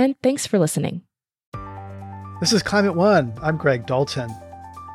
[0.00, 1.02] and thanks for listening.
[2.40, 3.34] This is Climate One.
[3.42, 4.30] I'm Greg Dalton.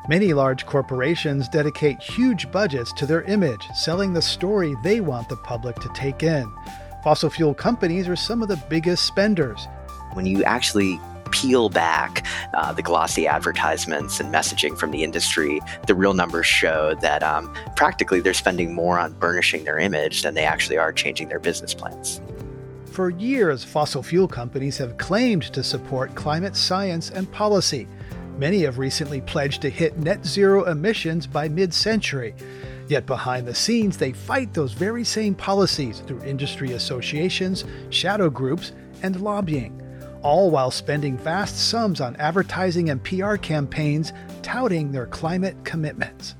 [0.08, 5.36] Many large corporations dedicate huge budgets to their image, selling the story they want the
[5.36, 6.52] public to take in.
[7.04, 9.68] Fossil fuel companies are some of the biggest spenders.
[10.14, 15.94] When you actually peel back uh, the glossy advertisements and messaging from the industry, the
[15.94, 20.44] real numbers show that um, practically they're spending more on burnishing their image than they
[20.44, 22.20] actually are changing their business plans.
[22.96, 27.86] For years, fossil fuel companies have claimed to support climate science and policy.
[28.38, 32.34] Many have recently pledged to hit net zero emissions by mid century.
[32.88, 38.72] Yet behind the scenes, they fight those very same policies through industry associations, shadow groups,
[39.02, 39.78] and lobbying,
[40.22, 46.34] all while spending vast sums on advertising and PR campaigns touting their climate commitments.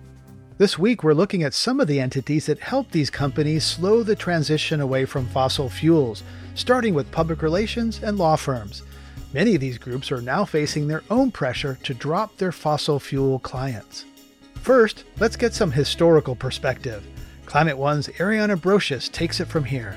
[0.56, 4.16] This week, we're looking at some of the entities that help these companies slow the
[4.16, 6.22] transition away from fossil fuels,
[6.56, 8.82] starting with public relations and law firms.
[9.32, 13.38] Many of these groups are now facing their own pressure to drop their fossil fuel
[13.38, 14.06] clients.
[14.54, 17.06] First, let's get some historical perspective.
[17.44, 19.96] Climate One's Ariana Brocious takes it from here.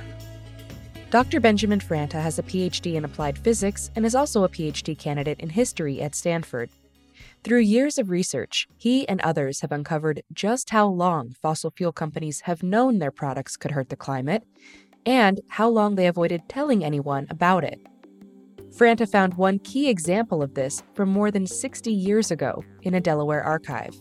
[1.09, 1.39] Dr.
[1.39, 5.49] Benjamin Franta has a PhD in applied physics and is also a PhD candidate in
[5.49, 6.69] history at Stanford.
[7.43, 12.41] Through years of research, he and others have uncovered just how long fossil fuel companies
[12.41, 14.43] have known their products could hurt the climate
[15.09, 17.81] and how long they avoided telling anyone about it.
[18.69, 23.01] Franta found one key example of this from more than 60 years ago in a
[23.01, 23.95] Delaware archive.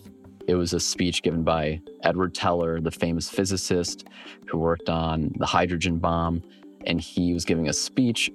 [0.46, 4.06] It was a speech given by Edward Teller, the famous physicist
[4.48, 6.42] who worked on the hydrogen bomb,
[6.84, 8.30] and he was giving a speech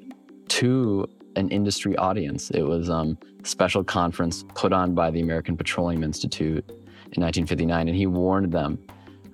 [0.47, 2.49] to an industry audience.
[2.49, 7.87] It was um, a special conference put on by the American Petroleum Institute in 1959,
[7.87, 8.79] and he warned them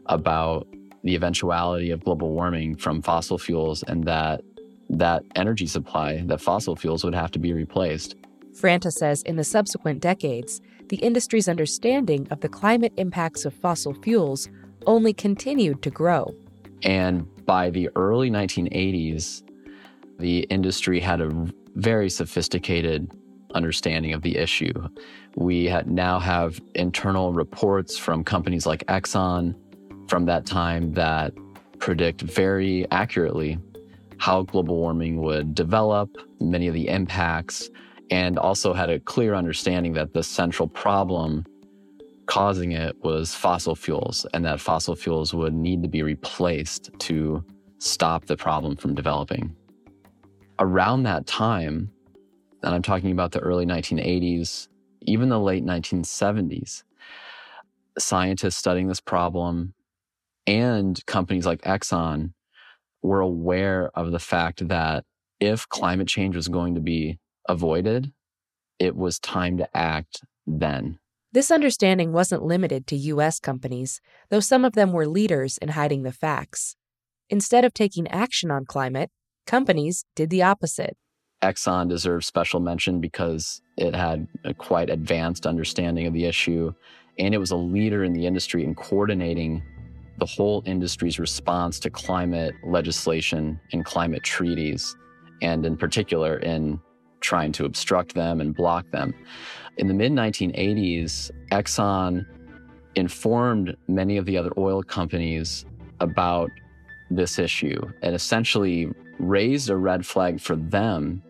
[0.07, 0.67] about
[1.03, 4.41] the eventuality of global warming from fossil fuels and that
[4.89, 8.15] that energy supply, that fossil fuels would have to be replaced.
[8.53, 13.93] Franta says in the subsequent decades, the industry's understanding of the climate impacts of fossil
[13.93, 14.49] fuels
[14.87, 16.33] only continued to grow.
[16.81, 19.43] And by the early 1980s,
[20.17, 23.11] the industry had a very sophisticated
[23.53, 24.73] understanding of the issue.
[25.35, 29.55] We now have internal reports from companies like Exxon
[30.09, 31.34] from that time that
[31.78, 33.59] predict very accurately
[34.18, 36.09] how global warming would develop,
[36.42, 37.70] many of the impacts,
[38.12, 41.46] and also had a clear understanding that the central problem
[42.25, 47.44] causing it was fossil fuels and that fossil fuels would need to be replaced to
[47.78, 49.56] stop the problem from developing.
[50.59, 51.90] Around that time,
[52.64, 54.68] and I'm talking about the early 1980s,
[55.03, 56.84] even the late 1970s,
[57.97, 59.74] scientists studying this problem
[60.49, 62.33] and companies like Exxon
[63.03, 65.05] were aware of the fact that
[65.39, 68.11] if climate change was going to be avoided,
[68.79, 70.97] it was time to act then.
[71.31, 73.39] This understanding wasn't limited to U.S.
[73.39, 74.01] companies,
[74.31, 76.75] though some of them were leaders in hiding the facts.
[77.29, 79.11] Instead of taking action on climate,
[79.45, 80.97] companies did the opposite.
[81.43, 86.73] Exxon deserves special mention because it had a quite advanced understanding of the issue,
[87.19, 89.61] and it was a leader in the industry in coordinating
[90.19, 94.95] the whole industry's response to climate legislation and climate treaties,
[95.41, 96.79] and in particular in
[97.21, 99.13] trying to obstruct them and block them.
[99.77, 102.25] In the mid 1980s, Exxon
[102.95, 105.66] informed many of the other oil companies
[105.99, 106.49] about
[107.09, 108.89] this issue and essentially
[109.19, 111.21] raised a red flag for them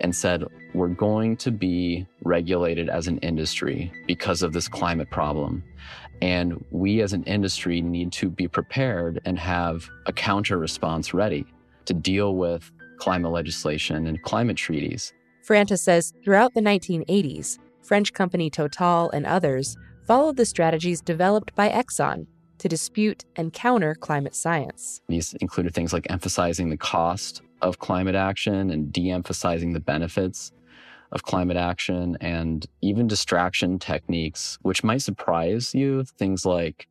[0.00, 0.44] and said,
[0.74, 5.62] We're going to be regulated as an industry because of this climate problem.
[6.22, 11.44] And we as an industry need to be prepared and have a counter response ready
[11.86, 15.12] to deal with climate legislation and climate treaties.
[15.44, 19.76] Franta says throughout the 1980s, French company Total and others
[20.06, 22.28] followed the strategies developed by Exxon
[22.58, 25.00] to dispute and counter climate science.
[25.08, 30.52] These included things like emphasizing the cost of climate action and de emphasizing the benefits
[31.12, 36.04] of climate action and even distraction techniques, which might surprise you.
[36.04, 36.88] Things like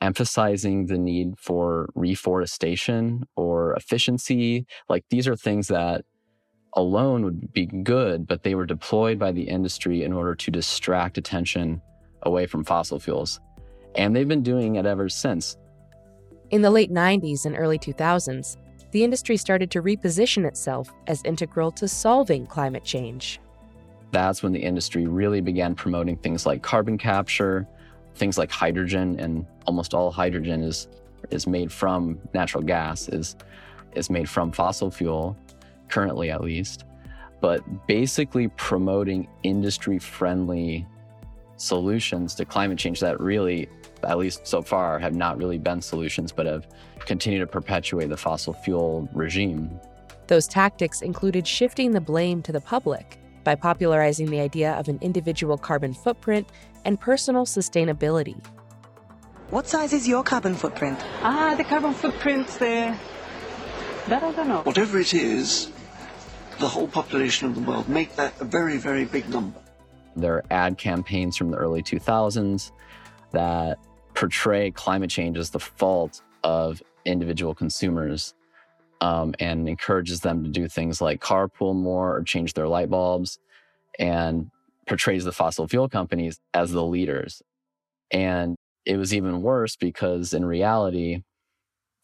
[0.00, 4.66] emphasizing the need for reforestation or efficiency.
[4.88, 6.04] Like these are things that
[6.74, 11.16] alone would be good, but they were deployed by the industry in order to distract
[11.16, 11.80] attention
[12.22, 13.40] away from fossil fuels.
[13.94, 15.56] And they've been doing it ever since.
[16.50, 18.56] In the late 90s and early 2000s,
[18.90, 23.40] the industry started to reposition itself as integral to solving climate change.
[24.14, 27.66] That's when the industry really began promoting things like carbon capture,
[28.14, 30.86] things like hydrogen, and almost all hydrogen is,
[31.30, 33.34] is made from natural gas, is,
[33.96, 35.36] is made from fossil fuel,
[35.88, 36.84] currently at least.
[37.40, 40.86] But basically promoting industry friendly
[41.56, 43.68] solutions to climate change that really,
[44.04, 46.68] at least so far, have not really been solutions, but have
[47.00, 49.68] continued to perpetuate the fossil fuel regime.
[50.28, 54.98] Those tactics included shifting the blame to the public by popularizing the idea of an
[55.02, 56.48] individual carbon footprint
[56.84, 58.42] and personal sustainability.
[59.50, 60.98] What size is your carbon footprint?
[61.22, 62.96] Ah, the carbon footprint, the...
[64.08, 64.62] that I don't know.
[64.62, 65.70] Whatever it is,
[66.58, 69.60] the whole population of the world, make that a very, very big number.
[70.16, 72.72] There are ad campaigns from the early 2000s
[73.32, 73.78] that
[74.14, 78.34] portray climate change as the fault of individual consumers
[79.04, 83.38] um, and encourages them to do things like carpool more or change their light bulbs
[83.98, 84.50] and
[84.86, 87.42] portrays the fossil fuel companies as the leaders.
[88.10, 88.56] And
[88.86, 91.22] it was even worse because in reality,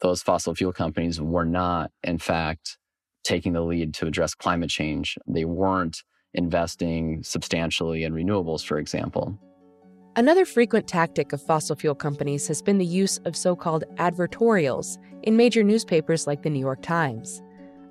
[0.02, 2.76] those fossil fuel companies were not, in fact,
[3.25, 5.17] taking the lead to address climate change.
[5.26, 6.02] They weren't
[6.35, 9.38] investing substantially in renewables, for example.
[10.17, 14.99] Another frequent tactic of fossil fuel companies has been the use of so called advertorials
[15.23, 17.41] in major newspapers like the New York Times,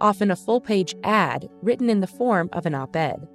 [0.02, 3.26] often a full page ad written in the form of an op ed.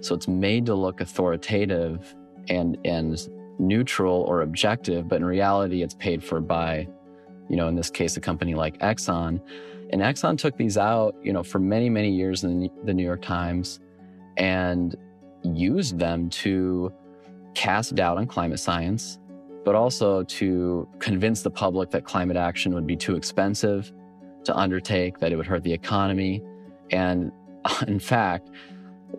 [0.00, 2.16] So it's made to look authoritative
[2.48, 3.28] and, and
[3.58, 6.88] neutral or objective, but in reality, it's paid for by,
[7.50, 9.38] you know, in this case, a company like Exxon.
[9.90, 13.20] And Exxon took these out, you know, for many, many years in the New York
[13.20, 13.80] Times
[14.38, 14.96] and
[15.44, 16.90] used them to
[17.54, 19.18] cast doubt on climate science,
[19.64, 23.92] but also to convince the public that climate action would be too expensive
[24.44, 26.42] to undertake, that it would hurt the economy.
[26.90, 27.32] And
[27.86, 28.50] in fact,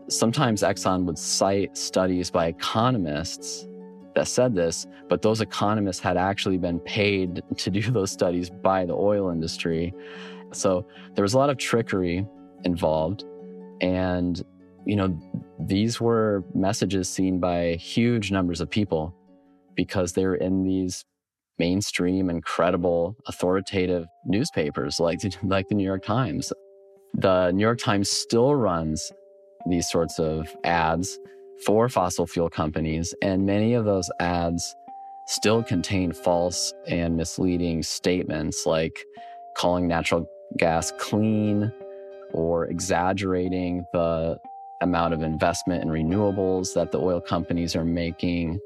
[0.10, 3.68] sometimes Exxon would cite studies by economists
[4.16, 8.86] that said this, but those economists had actually been paid to do those studies by
[8.86, 9.94] the oil industry.
[10.52, 12.26] So there was a lot of trickery
[12.64, 13.26] involved.
[13.82, 14.42] And
[14.86, 15.18] you know,
[15.60, 19.16] these were messages seen by huge numbers of people
[19.76, 21.06] because they're in these
[21.60, 26.52] mainstream and credible authoritative newspapers like like the New York Times.
[27.14, 29.12] The New York Times still runs
[29.68, 31.20] these sorts of ads
[31.66, 34.76] for fossil fuel companies and many of those ads
[35.28, 39.00] still contain false and misleading statements like
[39.56, 40.28] calling natural
[40.58, 41.72] gas clean
[42.34, 44.38] or exaggerating the
[44.82, 48.60] amount of investment in renewables that the oil companies are making.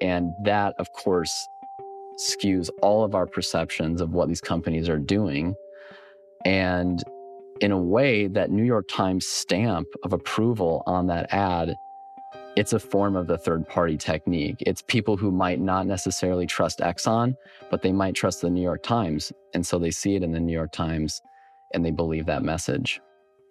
[0.00, 1.32] And that, of course,
[2.18, 5.54] skews all of our perceptions of what these companies are doing.
[6.44, 7.02] And
[7.60, 11.76] in a way, that New York Times stamp of approval on that ad,
[12.56, 14.56] it's a form of the third party technique.
[14.60, 17.36] It's people who might not necessarily trust Exxon,
[17.70, 19.32] but they might trust the New York Times.
[19.54, 21.22] And so they see it in the New York Times
[21.72, 23.00] and they believe that message.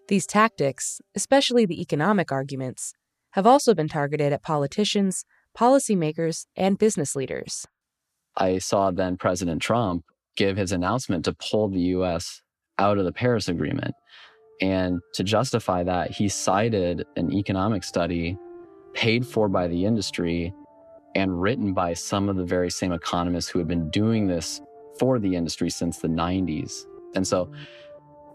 [0.08, 2.93] These tactics, especially the economic arguments,
[3.31, 5.25] have also been targeted at politicians,
[5.58, 7.65] policymakers, and business leaders.
[8.36, 10.03] I saw then President Trump
[10.36, 12.41] give his announcement to pull the US
[12.77, 13.93] out of the Paris Agreement.
[14.62, 18.38] And to justify that, he cited an economic study
[18.93, 20.53] paid for by the industry
[21.15, 24.62] and written by some of the very same economists who had been doing this
[25.00, 26.86] for the industry since the 90s.
[27.15, 27.51] And so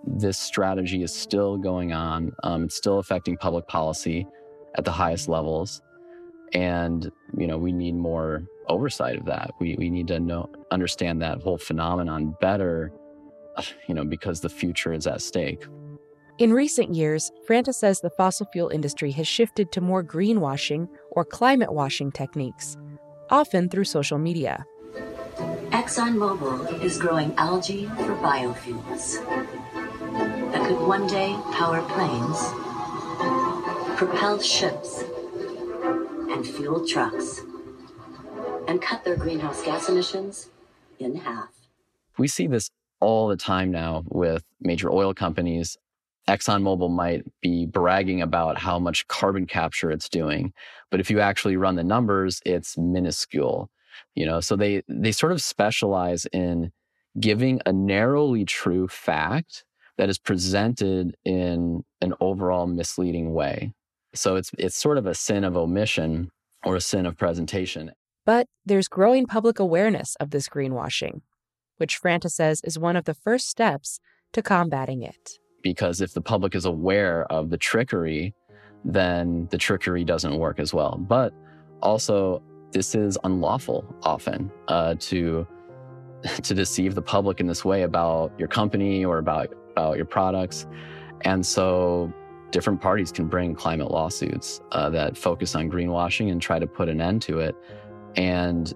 [0.06, 2.32] this strategy is still going on.
[2.42, 4.26] Um, it's still affecting public policy
[4.76, 5.82] at the highest levels.
[6.52, 9.50] And, you know, we need more oversight of that.
[9.60, 12.92] We, we need to know, understand that whole phenomenon better,
[13.88, 15.66] you know, because the future is at stake.
[16.38, 21.24] In recent years, Franta says the fossil fuel industry has shifted to more greenwashing or
[21.24, 22.76] climate washing techniques,
[23.30, 24.66] often through social media.
[25.70, 29.18] ExxonMobil is growing algae for biofuels
[29.74, 29.85] that
[30.66, 32.38] could one day power planes,
[33.96, 35.04] propel ships,
[36.30, 37.42] and fuel trucks.
[38.68, 40.50] and cut their greenhouse gas emissions
[40.98, 41.50] in half.
[42.18, 42.70] We see this
[43.00, 45.78] all the time now with major oil companies.
[46.28, 50.52] ExxonMobil might be bragging about how much carbon capture it's doing,
[50.90, 53.70] but if you actually run the numbers, it's minuscule.
[54.16, 56.72] You know, so they they sort of specialize in
[57.20, 59.65] giving a narrowly true fact
[59.98, 63.72] that is presented in an overall misleading way.
[64.14, 66.30] So it's it's sort of a sin of omission
[66.64, 67.92] or a sin of presentation.
[68.24, 71.20] But there's growing public awareness of this greenwashing,
[71.76, 74.00] which Franta says is one of the first steps
[74.32, 75.38] to combating it.
[75.62, 78.34] Because if the public is aware of the trickery,
[78.84, 80.96] then the trickery doesn't work as well.
[80.98, 81.32] But
[81.82, 85.46] also, this is unlawful often uh, to
[86.42, 90.66] to deceive the public in this way about your company or about about your products,
[91.22, 92.12] and so
[92.50, 96.88] different parties can bring climate lawsuits uh, that focus on greenwashing and try to put
[96.88, 97.54] an end to it.
[98.16, 98.72] And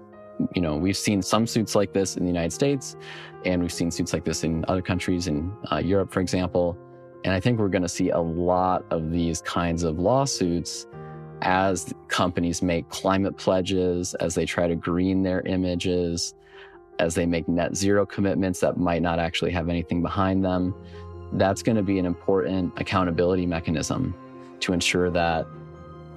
[0.54, 2.96] you know, we've seen some suits like this in the United States,
[3.44, 6.76] and we've seen suits like this in other countries, in uh, Europe, for example.
[7.24, 10.86] And I think we're going to see a lot of these kinds of lawsuits
[11.42, 16.34] as companies make climate pledges, as they try to green their images,
[17.00, 20.74] as they make net zero commitments that might not actually have anything behind them.
[21.32, 24.14] That's going to be an important accountability mechanism
[24.60, 25.46] to ensure that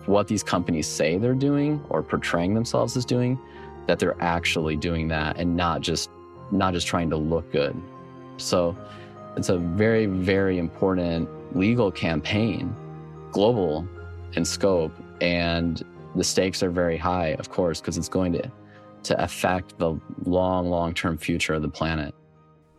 [0.06, 3.40] what these companies say they're doing or portraying themselves as doing
[3.88, 6.10] that they're actually doing that and not just
[6.52, 7.82] not just trying to look good.
[8.36, 8.76] So
[9.38, 12.76] it's a very very important legal campaign,
[13.32, 13.88] global
[14.34, 15.82] in scope and
[16.16, 18.52] the stakes are very high of course because it's going to
[19.04, 22.14] to affect the long long-term future of the planet.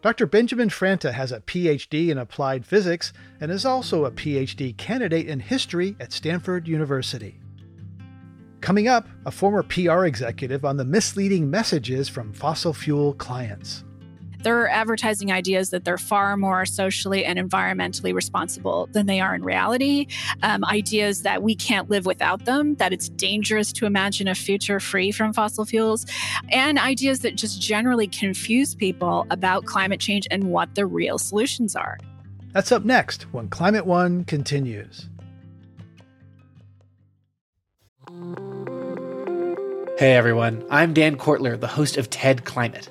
[0.03, 0.27] Dr.
[0.27, 5.41] Benjamin Franta has a PhD in applied physics and is also a PhD candidate in
[5.41, 7.41] history at Stanford University.
[8.61, 13.85] Coming up, a former PR executive on the misleading messages from fossil fuel clients.
[14.45, 19.43] They're advertising ideas that they're far more socially and environmentally responsible than they are in
[19.43, 20.07] reality.
[20.43, 24.81] Um, ideas that we can't live without them, that it's dangerous to imagine a future
[24.81, 26.05] free from fossil fuels,
[26.51, 31.75] and ideas that just generally confuse people about climate change and what the real solutions
[31.75, 31.99] are.
[32.53, 35.09] That's up next when Climate One continues.
[39.97, 42.91] Hey everyone, I'm Dan Kwartler, the host of TED Climate.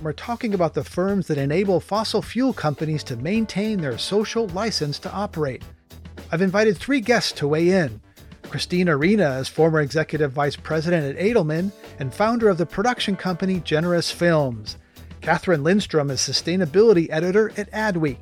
[0.00, 5.00] We're talking about the firms that enable fossil fuel companies to maintain their social license
[5.00, 5.64] to operate.
[6.30, 8.00] I've invited three guests to weigh in.
[8.42, 13.58] Christine Arena is former executive vice president at Edelman and founder of the production company
[13.60, 14.76] Generous Films.
[15.20, 18.18] Kathryn Lundstrom is sustainability editor at Adweek.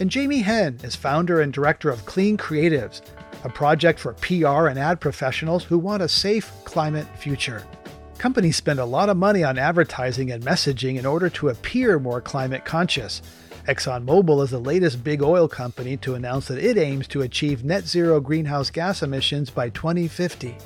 [0.00, 3.02] And Jamie Henn is founder and director of Clean Creatives,
[3.44, 7.66] a project for PR and ad professionals who want a safe climate future.
[8.18, 12.20] Companies spend a lot of money on advertising and messaging in order to appear more
[12.20, 13.22] climate conscious.
[13.68, 17.86] ExxonMobil is the latest big oil company to announce that it aims to achieve net
[17.86, 20.56] zero greenhouse gas emissions by 2050.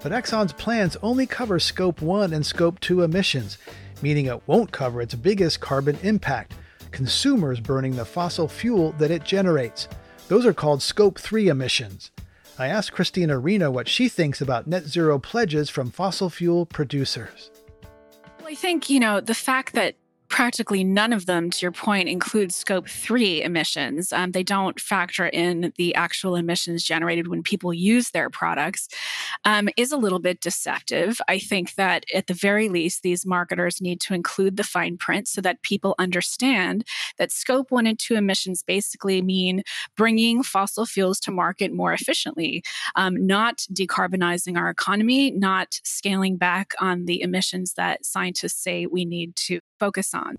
[0.00, 3.58] But Exxon's plans only cover Scope 1 and Scope 2 emissions,
[4.00, 6.54] meaning it won't cover its biggest carbon impact
[6.92, 9.88] consumers burning the fossil fuel that it generates.
[10.28, 12.12] Those are called Scope 3 emissions.
[12.58, 17.50] I asked Christine Arena what she thinks about net zero pledges from fossil fuel producers.
[18.38, 19.94] Well, I think, you know, the fact that
[20.32, 24.14] practically none of them, to your point, include scope three emissions.
[24.14, 28.88] Um, they don't factor in the actual emissions generated when people use their products,
[29.44, 31.20] um, is a little bit deceptive.
[31.28, 35.28] I think that at the very least, these marketers need to include the fine print
[35.28, 36.86] so that people understand
[37.18, 39.62] that scope one and two emissions basically mean
[39.98, 42.62] bringing fossil fuels to market more efficiently,
[42.96, 49.04] um, not decarbonizing our economy, not scaling back on the emissions that scientists say we
[49.04, 50.36] need to focus on.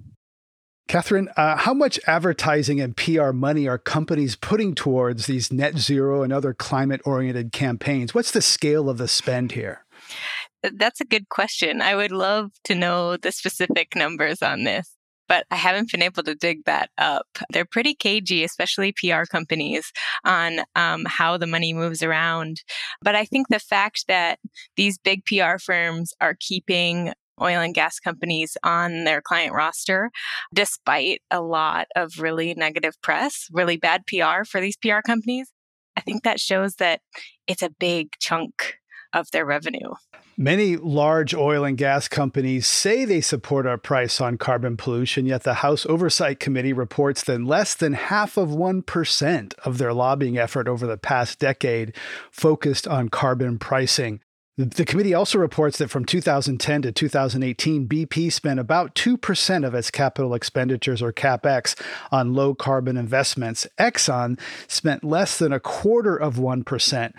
[0.87, 6.23] Catherine, uh, how much advertising and PR money are companies putting towards these net zero
[6.23, 8.13] and other climate oriented campaigns?
[8.13, 9.85] What's the scale of the spend here?
[10.61, 11.81] That's a good question.
[11.81, 14.95] I would love to know the specific numbers on this,
[15.27, 17.27] but I haven't been able to dig that up.
[17.51, 19.91] They're pretty cagey, especially PR companies,
[20.23, 22.61] on um, how the money moves around.
[23.01, 24.39] But I think the fact that
[24.77, 30.11] these big PR firms are keeping oil and gas companies on their client roster,
[30.53, 35.51] despite a lot of really negative press, really bad PR for these PR companies.
[35.95, 37.01] I think that shows that
[37.47, 38.75] it's a big chunk
[39.13, 39.93] of their revenue.
[40.35, 45.43] Many large oil and gas companies say they support our price on carbon pollution, yet
[45.43, 50.67] the House Oversight Committee reports that less than half of 1% of their lobbying effort
[50.67, 51.95] over the past decade
[52.31, 54.21] focused on carbon pricing.
[54.55, 59.89] The committee also reports that from 2010 to 2018, BP spent about 2% of its
[59.89, 61.73] capital expenditures or capex
[62.11, 63.65] on low carbon investments.
[63.79, 67.13] Exxon spent less than a quarter of 1%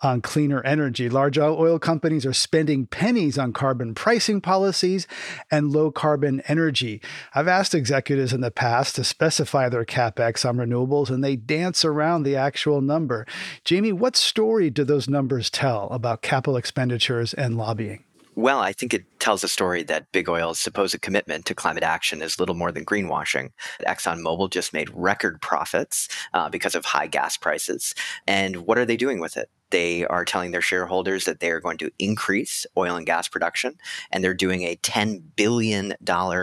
[0.00, 1.08] on cleaner energy.
[1.08, 5.06] Large oil companies are spending pennies on carbon pricing policies
[5.50, 7.00] and low carbon energy.
[7.34, 11.84] I've asked executives in the past to specify their capex on renewables, and they dance
[11.84, 13.26] around the actual number.
[13.64, 18.04] Jamie, what story do those numbers tell about capital expenditures and lobbying?
[18.38, 22.22] Well, I think it tells a story that big oil's supposed commitment to climate action
[22.22, 23.50] is little more than greenwashing.
[23.84, 27.96] ExxonMobil just made record profits uh, because of high gas prices.
[28.28, 29.50] And what are they doing with it?
[29.70, 33.78] They are telling their shareholders that they are going to increase oil and gas production,
[34.10, 35.94] and they're doing a $10 billion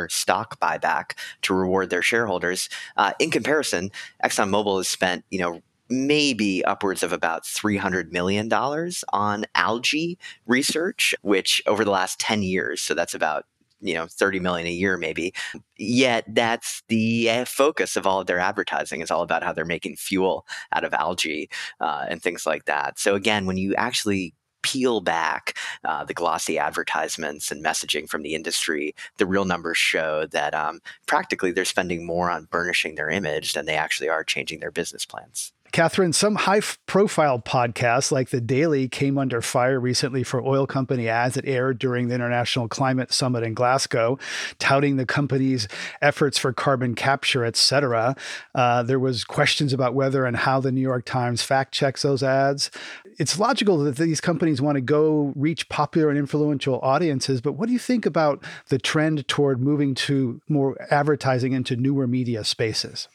[0.09, 1.13] stock buyback
[1.43, 2.69] to reward their shareholders.
[2.97, 3.91] Uh, in comparison,
[4.23, 10.17] ExxonMobil has spent, you know, maybe upwards of about $300 million on algae
[10.47, 13.45] research, which over the last 10 years, so that's about
[13.85, 15.33] you know 30 million a year maybe
[15.77, 19.65] yet that's the uh, focus of all of their advertising is all about how they're
[19.65, 21.49] making fuel out of algae
[21.79, 24.33] uh, and things like that so again when you actually
[24.65, 30.25] peel back uh, the glossy advertisements and messaging from the industry, the real numbers show
[30.31, 34.59] that um, practically they're spending more on burnishing their image than they actually are changing
[34.61, 35.53] their business plans.
[35.71, 41.09] Catherine, some high profile podcasts like The Daily came under fire recently for oil company
[41.09, 44.17] ads that aired during the International Climate Summit in Glasgow,
[44.57, 45.67] touting the company's
[46.01, 48.15] efforts for carbon capture, etc.
[48.53, 52.23] Uh, there was questions about whether and how the New York Times fact checks those
[52.23, 52.71] ads.
[53.17, 57.67] It's logical that these companies want to go reach popular and influential audiences, but what
[57.67, 63.09] do you think about the trend toward moving to more advertising into newer media spaces?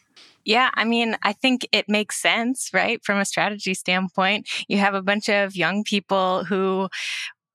[0.50, 3.00] Yeah, I mean, I think it makes sense, right?
[3.04, 6.88] From a strategy standpoint, you have a bunch of young people who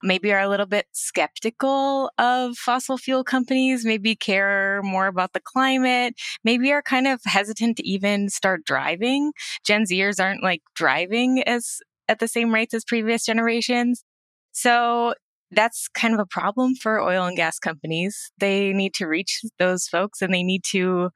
[0.03, 5.41] maybe are a little bit skeptical of fossil fuel companies, maybe care more about the
[5.41, 9.33] climate, maybe are kind of hesitant to even start driving.
[9.65, 11.79] Gen Zers aren't like driving as
[12.09, 14.03] at the same rates as previous generations.
[14.53, 15.15] So
[15.51, 18.31] that's kind of a problem for oil and gas companies.
[18.39, 21.11] They need to reach those folks and they need to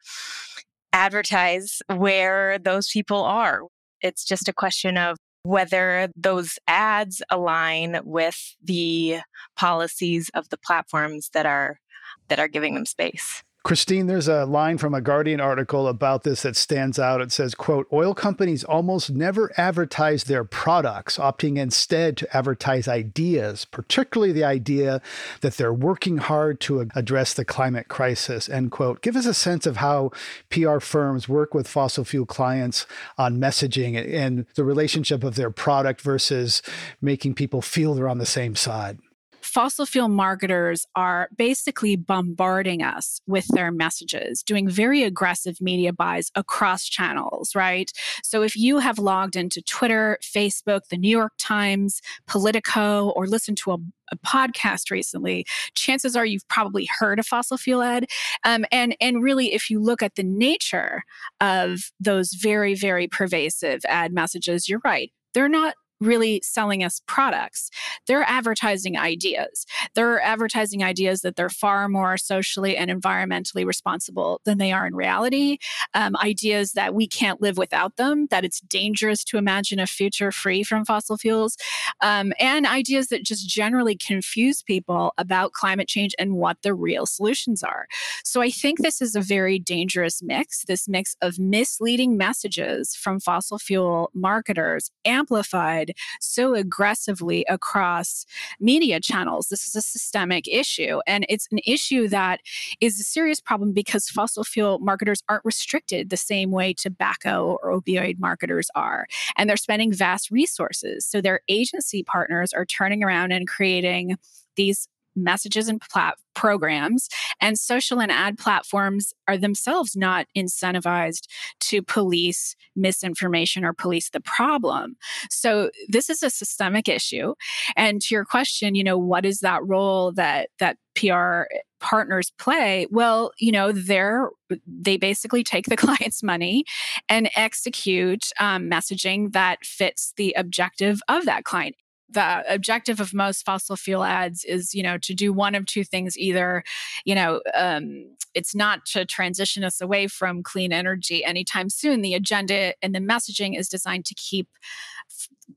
[0.93, 3.62] advertise where those people are.
[4.02, 9.19] It's just a question of whether those ads align with the
[9.56, 11.80] policies of the platforms that are
[12.28, 13.43] that are giving them space.
[13.63, 17.19] Christine, there's a line from a Guardian article about this that stands out.
[17.19, 23.65] It says, quote, oil companies almost never advertise their products, opting instead to advertise ideas,
[23.65, 25.02] particularly the idea
[25.41, 29.02] that they're working hard to address the climate crisis, end quote.
[29.02, 30.12] Give us a sense of how
[30.50, 36.00] PR firms work with fossil fuel clients on messaging and the relationship of their product
[36.00, 36.62] versus
[37.02, 39.00] making people feel they're on the same side
[39.49, 46.31] fossil fuel marketers are basically bombarding us with their messages, doing very aggressive media buys
[46.35, 47.91] across channels, right?
[48.23, 53.57] So if you have logged into Twitter, Facebook, the New York Times, Politico, or listened
[53.59, 53.77] to a
[54.12, 58.07] a podcast recently, chances are you've probably heard a fossil fuel ad.
[58.43, 61.03] Um, and and really, if you look at the nature
[61.41, 65.12] of those very very pervasive ad messages, you're right.
[65.35, 67.69] They're not really selling us products.
[68.07, 69.65] They're advertising ideas.
[69.95, 74.95] They're advertising ideas that they're far more socially and environmentally responsible than they are in
[74.95, 75.57] reality.
[75.93, 80.31] Um, ideas that we can't live without them, that it's dangerous to imagine a future
[80.31, 81.57] free from fossil fuels,
[82.01, 87.05] um, and ideas that just generally confuse people about climate change and what the real
[87.05, 87.88] solutions are.
[88.23, 93.19] So I think this is a very dangerous mix, this mix of misleading messages from
[93.19, 95.88] fossil fuel marketers amplified
[96.19, 98.25] so aggressively across
[98.60, 99.47] media channels.
[99.49, 100.99] This is a systemic issue.
[101.08, 102.41] And it's an issue that
[102.82, 107.80] is a serious problem because fossil fuel marketers aren't restricted the same way tobacco or
[107.80, 109.06] opioid marketers are.
[109.38, 111.06] And they're spending vast resources.
[111.06, 114.17] So their agency partners are turning around and creating
[114.56, 117.10] these messages and plat- programs.
[117.41, 121.28] And social and ad platforms are themselves not incentivized
[121.62, 124.95] to police misinformation or police the problem.
[125.30, 127.34] So this is a systemic issue.
[127.76, 131.43] And to your question, you know, what is that role that that PR
[131.82, 132.88] partners play?
[132.89, 134.30] Well, you know, they're
[134.65, 136.63] they basically take the client's money
[137.10, 141.76] and execute um, messaging that fits the objective of that client
[142.12, 145.84] the objective of most fossil fuel ads is you know to do one of two
[145.84, 146.63] things either
[147.06, 152.02] you know um, it's not to transition us away from clean energy anytime soon.
[152.02, 154.48] The agenda and the messaging is designed to keep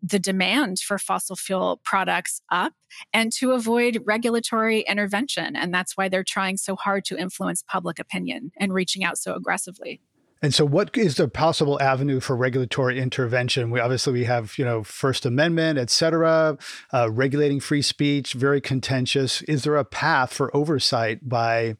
[0.03, 2.73] the demand for fossil fuel products up
[3.12, 5.55] and to avoid regulatory intervention.
[5.55, 9.35] And that's why they're trying so hard to influence public opinion and reaching out so
[9.35, 10.01] aggressively
[10.42, 13.70] and so, what is the possible avenue for regulatory intervention?
[13.70, 16.59] We obviously we have you know First Amendment, et cetera,
[16.92, 19.42] uh, regulating free speech, very contentious.
[19.42, 21.76] Is there a path for oversight by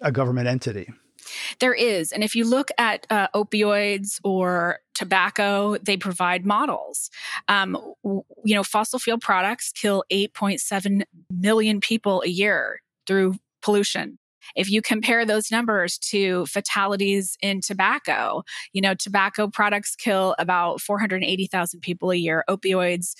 [0.00, 0.88] a government entity?
[1.58, 2.12] There is.
[2.12, 7.10] And if you look at uh, opioids or tobacco, they provide models.
[7.48, 7.76] Um,
[8.44, 14.18] you know, fossil fuel products kill 8.7 million people a year through pollution.
[14.54, 20.80] If you compare those numbers to fatalities in tobacco, you know, tobacco products kill about
[20.80, 22.44] 480,000 people a year.
[22.48, 23.14] Opioids,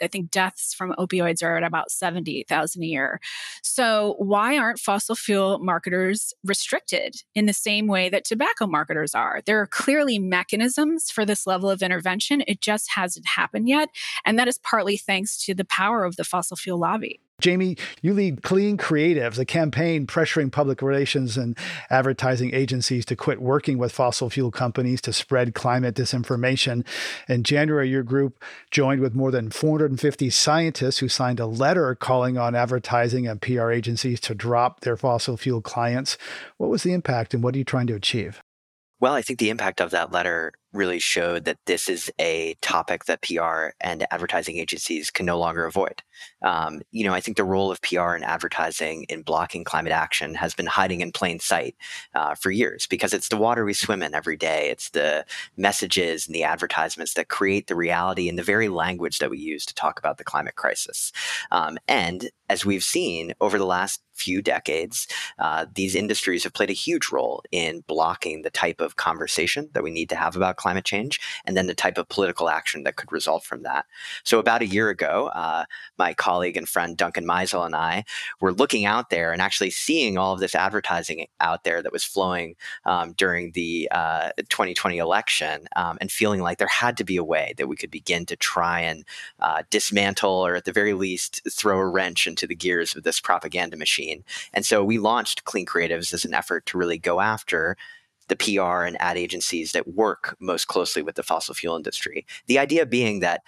[0.00, 3.20] I think deaths from opioids are at about 70,000 a year.
[3.62, 9.42] So, why aren't fossil fuel marketers restricted in the same way that tobacco marketers are?
[9.46, 12.42] There are clearly mechanisms for this level of intervention.
[12.46, 13.88] It just hasn't happened yet.
[14.24, 17.20] And that is partly thanks to the power of the fossil fuel lobby.
[17.40, 21.58] Jamie, you lead Clean Creatives, a campaign pressuring public relations and
[21.90, 26.86] advertising agencies to quit working with fossil fuel companies to spread climate disinformation.
[27.28, 32.38] In January, your group joined with more than 450 scientists who signed a letter calling
[32.38, 36.16] on advertising and PR agencies to drop their fossil fuel clients.
[36.56, 38.42] What was the impact and what are you trying to achieve?
[39.00, 43.04] Well, I think the impact of that letter really showed that this is a topic
[43.04, 46.02] that PR and advertising agencies can no longer avoid.
[46.42, 50.34] Um, you know, I think the role of PR and advertising in blocking climate action
[50.34, 51.76] has been hiding in plain sight
[52.14, 54.68] uh, for years because it's the water we swim in every day.
[54.70, 55.24] It's the
[55.56, 59.64] messages and the advertisements that create the reality and the very language that we use
[59.66, 61.12] to talk about the climate crisis.
[61.50, 65.08] Um, and as we've seen over the last few decades,
[65.38, 69.82] uh, these industries have played a huge role in blocking the type of conversation that
[69.82, 72.96] we need to have about climate change and then the type of political action that
[72.96, 73.84] could result from that.
[74.22, 75.66] So, about a year ago, uh,
[75.98, 78.04] my colleague and friend Duncan Meisel and I
[78.40, 82.02] were looking out there and actually seeing all of this advertising out there that was
[82.02, 87.18] flowing um, during the uh, 2020 election um, and feeling like there had to be
[87.18, 89.04] a way that we could begin to try and
[89.40, 93.20] uh, dismantle or at the very least throw a wrench into the gears of this
[93.20, 94.24] propaganda machine.
[94.54, 97.76] And so we launched Clean Creatives as an effort to really go after
[98.28, 102.26] the PR and ad agencies that work most closely with the fossil fuel industry.
[102.46, 103.42] The idea being that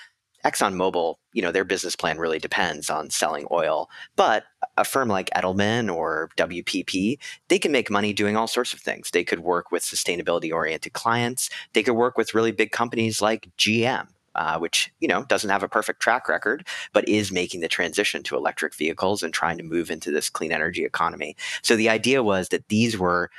[0.47, 4.45] ExxonMobil, you know, their business plan really depends on selling oil, but
[4.77, 9.11] a firm like Edelman or WPP, they can make money doing all sorts of things.
[9.11, 11.51] They could work with sustainability oriented clients.
[11.73, 14.09] They could work with really big companies like GM.
[14.37, 18.23] Uh, which you know doesn't have a perfect track record, but is making the transition
[18.23, 21.35] to electric vehicles and trying to move into this clean energy economy.
[21.63, 23.31] So the idea was that these were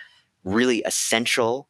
[0.48, 1.68] really essential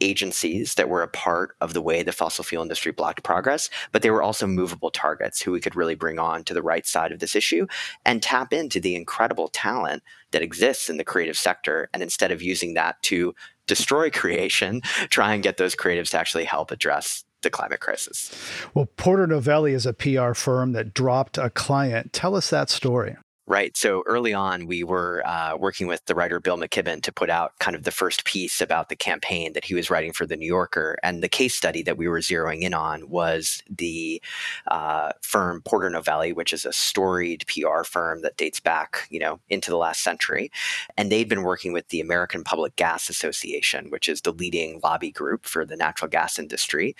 [0.00, 4.02] agencies that were a part of the way the fossil fuel industry blocked progress, but
[4.02, 7.12] they were also movable targets who we could really bring on to the right side
[7.12, 7.66] of this issue
[8.04, 11.88] and tap into the incredible talent that exists in the creative sector.
[11.92, 13.34] And instead of using that to
[13.66, 18.34] destroy creation, try and get those creatives to actually help address the climate crisis.
[18.74, 22.12] Well, Porter Novelli is a PR firm that dropped a client.
[22.12, 23.16] Tell us that story.
[23.48, 23.74] Right.
[23.78, 27.58] So early on, we were uh, working with the writer Bill McKibben to put out
[27.58, 30.46] kind of the first piece about the campaign that he was writing for the New
[30.46, 30.98] Yorker.
[31.02, 34.20] And the case study that we were zeroing in on was the
[34.66, 39.40] uh, firm Porter Novelli, which is a storied PR firm that dates back, you know,
[39.48, 40.52] into the last century.
[40.98, 45.10] And they'd been working with the American Public Gas Association, which is the leading lobby
[45.10, 46.94] group for the natural gas industry.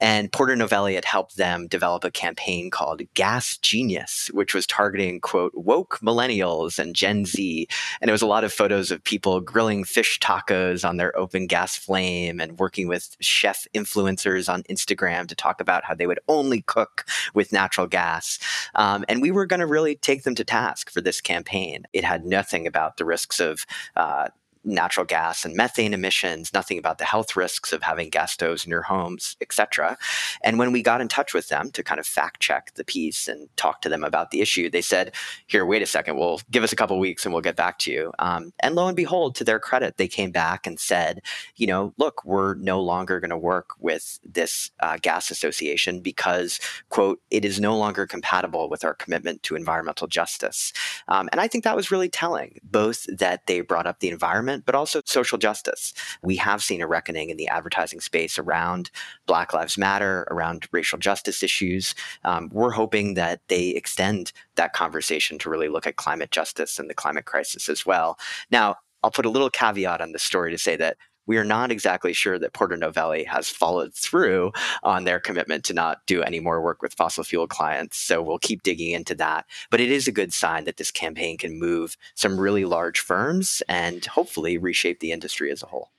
[0.00, 5.20] And Porter Novelli had helped them develop a campaign called Gas Genius, which was targeting,
[5.20, 7.66] quote, woke woke millennials and Gen Z.
[8.00, 11.46] And it was a lot of photos of people grilling fish tacos on their open
[11.46, 16.20] gas flame and working with chef influencers on Instagram to talk about how they would
[16.28, 18.38] only cook with natural gas.
[18.74, 21.84] Um, and we were going to really take them to task for this campaign.
[21.92, 24.28] It had nothing about the risks of uh,
[24.64, 28.70] natural gas and methane emissions, nothing about the health risks of having gas stoves in
[28.70, 29.96] your homes, etc.
[30.42, 33.28] And when we got in touch with them to kind of fact check the piece
[33.28, 35.14] and talk to them about the issue, they said,
[35.46, 36.18] "Here, wait a second.
[36.18, 38.86] We'll give us a couple weeks and we'll get back to you." Um, and lo
[38.86, 41.22] and behold, to their credit, they came back and said,
[41.56, 46.60] "You know, look, we're no longer going to work with this uh, gas association because,
[46.90, 50.72] quote, it is no longer compatible with our commitment to environmental justice."
[51.08, 54.49] Um, and I think that was really telling, both that they brought up the environment,
[54.58, 55.92] but also social justice.
[56.22, 58.90] We have seen a reckoning in the advertising space around
[59.26, 61.94] Black Lives Matter, around racial justice issues.
[62.24, 66.90] Um, we're hoping that they extend that conversation to really look at climate justice and
[66.90, 68.18] the climate crisis as well.
[68.50, 71.70] Now, I'll put a little caveat on the story to say that we are not
[71.70, 74.52] exactly sure that Porter Novelli has followed through
[74.82, 77.98] on their commitment to not do any more work with fossil fuel clients.
[77.98, 79.46] So we'll keep digging into that.
[79.70, 83.62] But it is a good sign that this campaign can move some really large firms
[83.68, 85.90] and hopefully reshape the industry as a whole.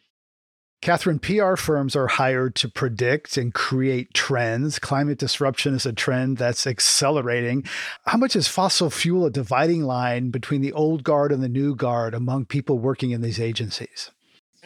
[0.81, 4.79] Catherine, PR firms are hired to predict and create trends.
[4.79, 7.65] Climate disruption is a trend that's accelerating.
[8.07, 11.75] How much is fossil fuel a dividing line between the old guard and the new
[11.75, 14.09] guard among people working in these agencies?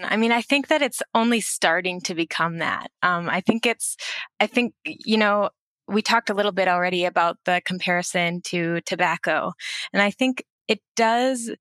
[0.04, 2.92] I mean, I think that it's only starting to become that.
[3.02, 3.96] Um, I think it's,
[4.40, 5.50] I think, you know,
[5.88, 9.54] we talked a little bit already about the comparison to tobacco.
[9.94, 11.52] And I think it does,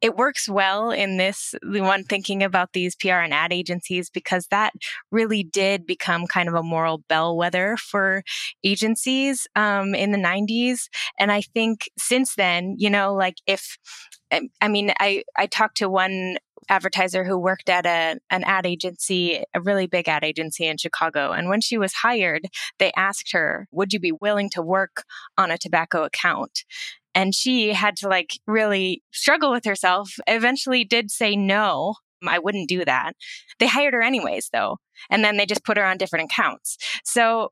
[0.00, 4.48] it works well in this, the one thinking about these PR and ad agencies, because
[4.50, 4.72] that
[5.12, 8.24] really did become kind of a moral bellwether for
[8.64, 10.88] agencies um, in the 90s.
[11.20, 13.78] And I think since then, you know, like if,
[14.60, 19.42] I mean, I, I talked to one advertiser who worked at a, an ad agency,
[19.54, 21.32] a really big ad agency in Chicago.
[21.32, 22.46] And when she was hired,
[22.78, 25.04] they asked her, Would you be willing to work
[25.36, 26.64] on a tobacco account?
[27.14, 31.94] And she had to like really struggle with herself, eventually did say no.
[32.26, 33.14] I wouldn't do that.
[33.58, 34.78] They hired her anyways, though.
[35.10, 36.78] And then they just put her on different accounts.
[37.04, 37.50] So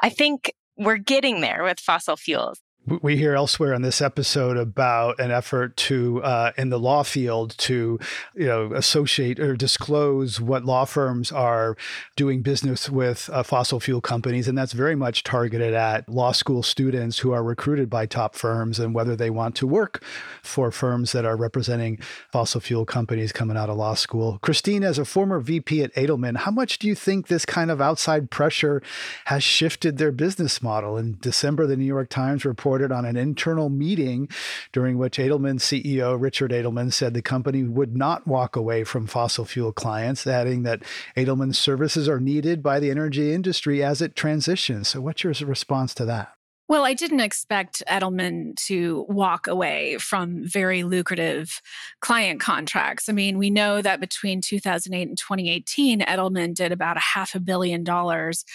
[0.00, 5.18] I think we're getting there with fossil fuels we hear elsewhere in this episode about
[5.18, 7.98] an effort to uh, in the law field to
[8.34, 11.76] you know associate or disclose what law firms are
[12.14, 14.48] doing business with uh, fossil fuel companies.
[14.48, 18.78] And that's very much targeted at law school students who are recruited by top firms
[18.78, 20.04] and whether they want to work
[20.42, 21.98] for firms that are representing
[22.30, 24.38] fossil fuel companies coming out of law school.
[24.42, 27.80] Christine as a former vp at edelman how much do you think this kind of
[27.80, 28.82] outside pressure
[29.26, 30.98] has shifted their business model?
[30.98, 34.28] In december the new york times reported on an internal meeting
[34.72, 39.44] during which Edelman CEO Richard Edelman said the company would not walk away from fossil
[39.44, 40.82] fuel clients, adding that
[41.16, 44.88] Edelman's services are needed by the energy industry as it transitions.
[44.88, 46.34] So, what's your response to that?
[46.66, 51.60] Well, I didn't expect Edelman to walk away from very lucrative
[52.00, 53.06] client contracts.
[53.06, 57.40] I mean, we know that between 2008 and 2018, Edelman did about a half a
[57.40, 58.46] billion dollars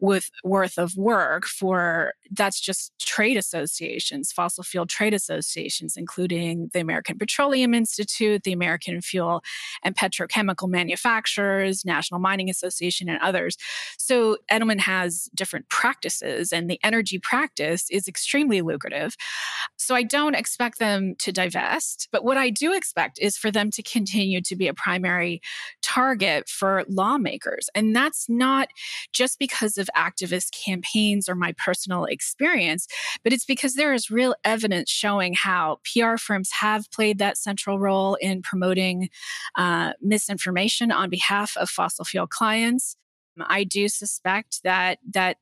[0.00, 6.80] with worth of work for that's just trade associations, fossil fuel trade associations, including the
[6.80, 9.44] American Petroleum Institute, the American Fuel
[9.84, 13.56] and Petrochemical Manufacturers, National Mining Association, and others.
[13.98, 19.16] So Edelman has different practices, and the energy practice practice is extremely lucrative.
[19.76, 22.08] So I don't expect them to divest.
[22.12, 25.40] But what I do expect is for them to continue to be a primary
[25.82, 27.68] target for lawmakers.
[27.74, 28.68] And that's not
[29.12, 32.86] just because of activist campaigns or my personal experience,
[33.22, 37.78] but it's because there is real evidence showing how PR firms have played that central
[37.78, 39.08] role in promoting
[39.56, 42.96] uh, misinformation on behalf of fossil fuel clients.
[43.40, 45.38] I do suspect that that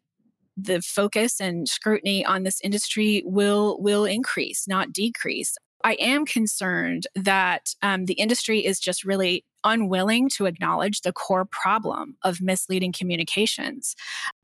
[0.65, 5.57] the focus and scrutiny on this industry will will increase, not decrease.
[5.83, 11.45] I am concerned that um, the industry is just really unwilling to acknowledge the core
[11.45, 13.95] problem of misleading communications.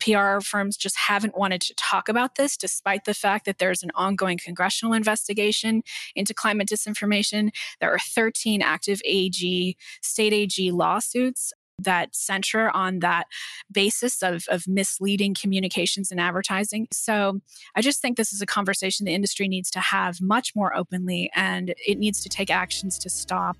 [0.01, 3.91] PR firms just haven't wanted to talk about this, despite the fact that there's an
[3.95, 5.83] ongoing congressional investigation
[6.15, 7.51] into climate disinformation.
[7.81, 13.27] There are 13 active AG, state AG lawsuits that center on that
[13.71, 16.89] basis of, of misleading communications and advertising.
[16.93, 17.41] So
[17.75, 21.31] I just think this is a conversation the industry needs to have much more openly,
[21.35, 23.57] and it needs to take actions to stop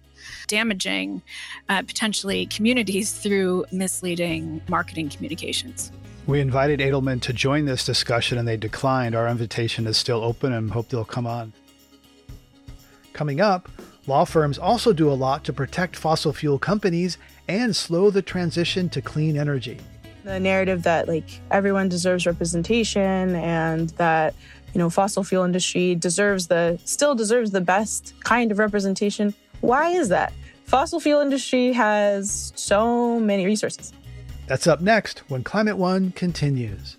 [0.49, 1.23] damaging
[1.69, 5.93] uh, potentially communities through misleading marketing communications.
[6.27, 9.15] We invited Edelman to join this discussion and they declined.
[9.15, 11.53] Our invitation is still open and hope they'll come on.
[13.13, 13.69] Coming up,
[14.09, 17.17] law firms also do a lot to protect fossil fuel companies
[17.49, 19.79] and slow the transition to clean energy.
[20.25, 24.35] The narrative that like everyone deserves representation and that
[24.75, 29.35] you know fossil fuel industry deserves the still deserves the best kind of representation.
[29.61, 30.33] Why is that?
[30.67, 33.93] fossil fuel industry has so many resources.
[34.47, 36.97] That's up next when Climate One continues.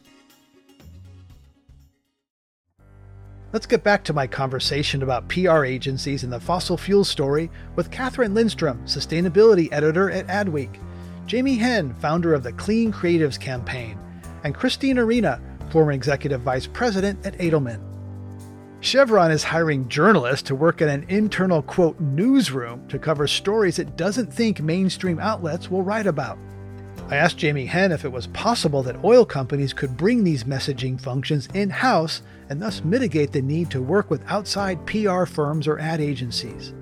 [3.58, 7.90] Let's get back to my conversation about PR agencies and the fossil fuel story with
[7.90, 10.80] Kathryn Lundstrom, Sustainability Editor at Adweek,
[11.26, 13.98] Jamie Henn, founder of the Clean Creatives Campaign,
[14.44, 15.42] and Christine Arena,
[15.72, 17.82] former Executive Vice President at Edelman.
[18.82, 23.98] Chevron is hiring journalists to work in an internal, quote, newsroom to cover stories it
[23.98, 26.38] doesn't think mainstream outlets will write about.
[27.10, 31.02] I asked Jamie Henn if it was possible that oil companies could bring these messaging
[31.02, 35.80] functions in house and thus mitigate the need to work with outside PR firms or
[35.80, 36.74] ad agencies.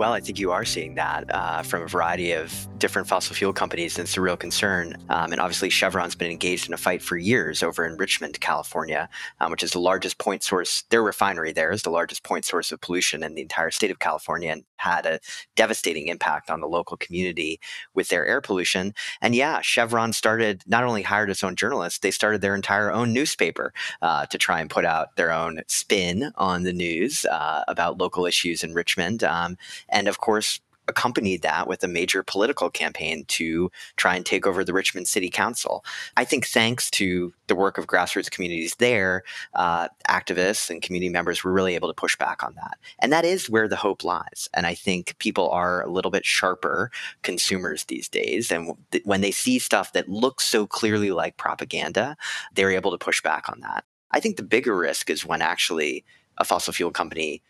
[0.00, 3.52] Well, I think you are seeing that uh, from a variety of different fossil fuel
[3.52, 4.96] companies, and it's a real concern.
[5.10, 9.10] Um, and obviously, Chevron's been engaged in a fight for years over in Richmond, California,
[9.40, 10.84] um, which is the largest point source.
[10.88, 13.98] Their refinery there is the largest point source of pollution in the entire state of
[13.98, 15.20] California, and had a
[15.54, 17.60] devastating impact on the local community
[17.94, 18.94] with their air pollution.
[19.20, 23.12] And yeah, Chevron started not only hired its own journalists, they started their entire own
[23.12, 27.98] newspaper uh, to try and put out their own spin on the news uh, about
[27.98, 29.22] local issues in Richmond.
[29.22, 29.58] Um,
[29.90, 34.62] and of course, accompanied that with a major political campaign to try and take over
[34.62, 35.82] the Richmond City Council.
[36.16, 39.22] I think thanks to the work of grassroots communities there,
[39.54, 42.76] uh, activists and community members were really able to push back on that.
[42.98, 44.48] And that is where the hope lies.
[44.52, 46.90] And I think people are a little bit sharper
[47.22, 48.50] consumers these days.
[48.50, 52.16] And th- when they see stuff that looks so clearly like propaganda,
[52.54, 53.84] they're able to push back on that.
[54.10, 56.04] I think the bigger risk is when actually
[56.36, 57.42] a fossil fuel company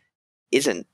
[0.52, 0.86] isn't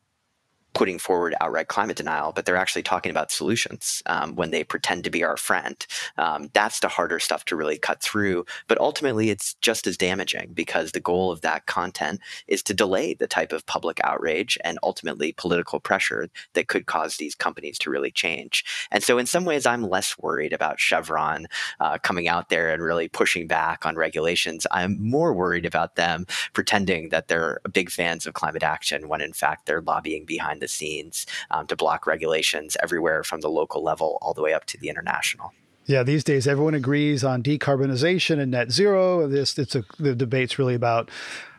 [0.77, 5.03] putting forward outright climate denial, but they're actually talking about solutions um, when they pretend
[5.03, 5.87] to be our friend.
[6.19, 8.45] Um, that's the harder stuff to really cut through.
[8.69, 13.15] But ultimately, it's just as damaging because the goal of that content is to delay
[13.15, 17.89] the type of public outrage and ultimately political pressure that could cause these companies to
[17.89, 18.63] really change.
[18.91, 21.47] And so, in some ways, I'm less worried about Chevron
[21.81, 24.67] uh, coming out there and really pushing back on regulations.
[24.71, 29.33] I'm more worried about them pretending that they're big fans of climate action when in
[29.33, 33.83] fact they're lobbying behind the the scenes um, to block regulations everywhere from the local
[33.83, 35.53] level all the way up to the international.
[35.87, 39.29] Yeah, these days everyone agrees on decarbonization and net zero.
[39.29, 41.11] This it's a the debate's really about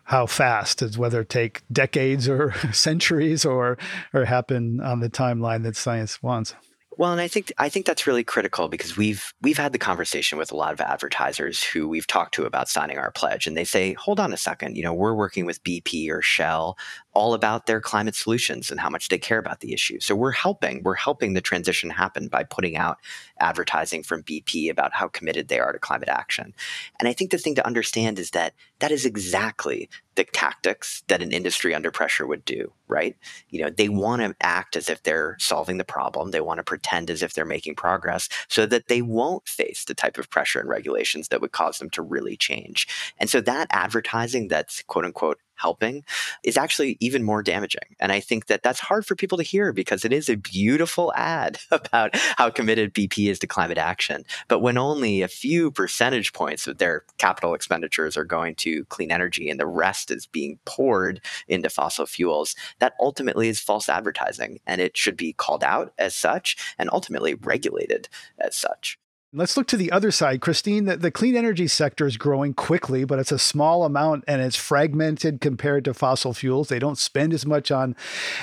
[0.04, 3.78] how fast is whether it take decades or centuries or
[4.14, 6.56] or happen on the timeline that science wants.
[6.98, 10.40] Well, and I think I think that's really critical because we've we've had the conversation
[10.40, 13.66] with a lot of advertisers who we've talked to about signing our pledge, and they
[13.66, 16.76] say, "Hold on a second, you know, we're working with BP or Shell
[17.18, 20.00] all about their climate solutions and how much they care about the issue.
[20.00, 20.84] So we're helping.
[20.84, 23.00] We're helping the transition happen by putting out
[23.40, 26.54] advertising from BP about how committed they are to climate action.
[27.00, 31.24] And I think the thing to understand is that that is exactly the tactics that
[31.24, 33.16] an industry under pressure would do, right?
[33.50, 36.30] You know, they want to act as if they're solving the problem.
[36.30, 39.96] They want to pretend as if they're making progress so that they won't face the
[39.96, 42.88] type of pressure and regulations that would cause them to really change.
[43.20, 46.04] And so that advertising that's quote unquote helping
[46.44, 47.96] is actually even more damaging.
[48.00, 51.14] And I think that that's hard for people to hear because it is a beautiful
[51.16, 54.24] ad about how committed BP is to climate action.
[54.48, 59.12] But when only a few percentage points of their capital expenditures are going to clean
[59.12, 64.60] energy and the rest is being poured into fossil fuels, that ultimately is false advertising.
[64.66, 68.08] And it should be called out as such and ultimately regulated
[68.40, 68.98] as such.
[69.34, 70.86] Let's look to the other side, Christine.
[70.86, 74.56] The, the, clean energy sector is growing quickly, but it's a small amount and it's
[74.56, 76.70] fragmented compared to fossil fuels.
[76.70, 77.98] They don't spend as much on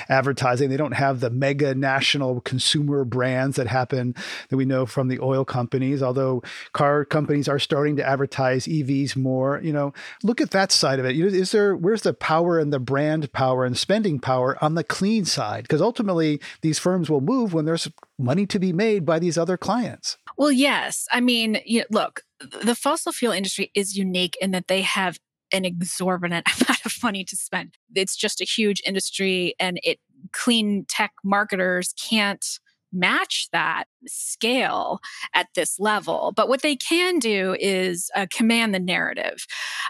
[0.09, 0.69] advertising.
[0.69, 4.13] They don't have the mega national consumer brands that happen
[4.49, 9.15] that we know from the oil companies, although car companies are starting to advertise EVs
[9.15, 9.59] more.
[9.63, 11.19] You know, look at that side of it.
[11.19, 15.25] Is there where's the power and the brand power and spending power on the clean
[15.25, 15.63] side?
[15.63, 19.57] Because ultimately these firms will move when there's money to be made by these other
[19.57, 20.17] clients.
[20.37, 21.05] Well, yes.
[21.11, 25.17] I mean, you know, look, the fossil fuel industry is unique in that they have
[25.53, 27.75] an exorbitant amount of money to spend.
[27.93, 29.99] It's just a huge industry and it
[30.31, 32.45] clean tech marketers can't
[32.91, 34.99] match that scale
[35.33, 36.33] at this level.
[36.35, 39.45] But what they can do is uh, command the narrative.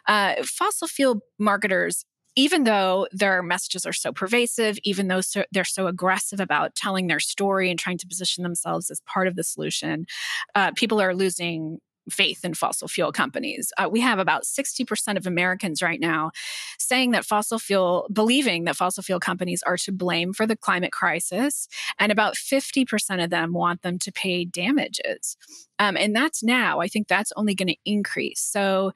[0.07, 2.05] Uh, fossil fuel marketers
[2.35, 7.07] even though their messages are so pervasive, even though so, they're so aggressive about telling
[7.07, 10.05] their story and trying to position themselves as part of the solution,
[10.53, 13.71] uh, people are losing faith in fossil fuel companies.
[13.77, 16.31] Uh, we have about 60% of Americans right now
[16.77, 20.91] saying that fossil fuel, believing that fossil fuel companies are to blame for the climate
[20.91, 21.67] crisis.
[21.99, 25.37] And about 50% of them want them to pay damages.
[25.79, 28.41] Um, and that's now, I think that's only going to increase.
[28.41, 28.91] So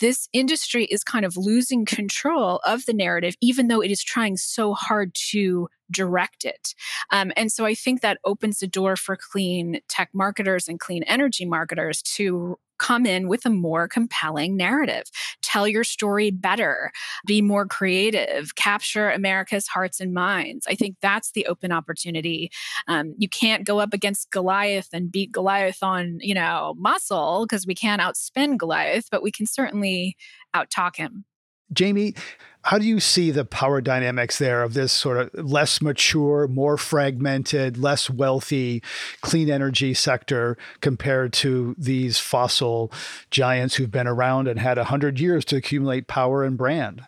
[0.00, 4.36] this industry is kind of losing control of the narrative, even though it is trying
[4.36, 6.74] so hard to direct it.
[7.10, 11.02] Um, and so I think that opens the door for clean tech marketers and clean
[11.04, 15.04] energy marketers to come in with a more compelling narrative.
[15.48, 16.92] Tell your story better,
[17.26, 20.66] be more creative, capture America's hearts and minds.
[20.68, 22.50] I think that's the open opportunity.
[22.86, 27.66] Um, you can't go up against Goliath and beat Goliath on, you know, muscle because
[27.66, 30.16] we can't outspend Goliath, but we can certainly
[30.54, 31.24] outtalk him.
[31.72, 32.14] Jamie,
[32.62, 36.76] how do you see the power dynamics there of this sort of less mature, more
[36.76, 38.82] fragmented, less wealthy
[39.20, 42.92] clean energy sector compared to these fossil
[43.30, 47.04] giants who've been around and had 100 years to accumulate power and brand?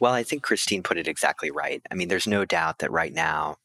[0.00, 1.80] Well, I think Christine put it exactly right.
[1.90, 3.56] I mean, there's no doubt that right now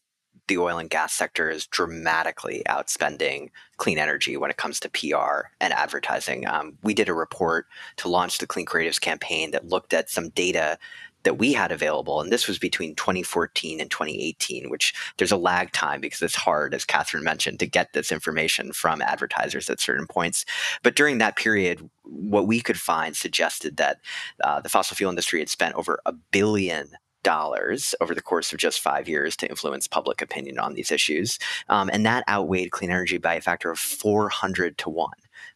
[0.49, 5.47] the oil and gas sector is dramatically outspending clean energy when it comes to PR
[5.61, 6.45] and advertising.
[6.45, 10.29] Um, we did a report to launch the Clean Creatives campaign that looked at some
[10.29, 10.77] data
[11.23, 15.71] that we had available, and this was between 2014 and 2018, which there's a lag
[15.71, 20.07] time because it's hard, as Kathryn mentioned, to get this information from advertisers at certain
[20.07, 20.45] points.
[20.81, 23.99] But during that period, what we could find suggested that
[24.43, 26.91] uh, the fossil fuel industry had spent over a billion
[27.23, 31.39] dollars over the course of just five years to influence public opinion on these issues.
[31.67, 35.11] Um, and that outweighed clean energy by a factor of 400 to 1.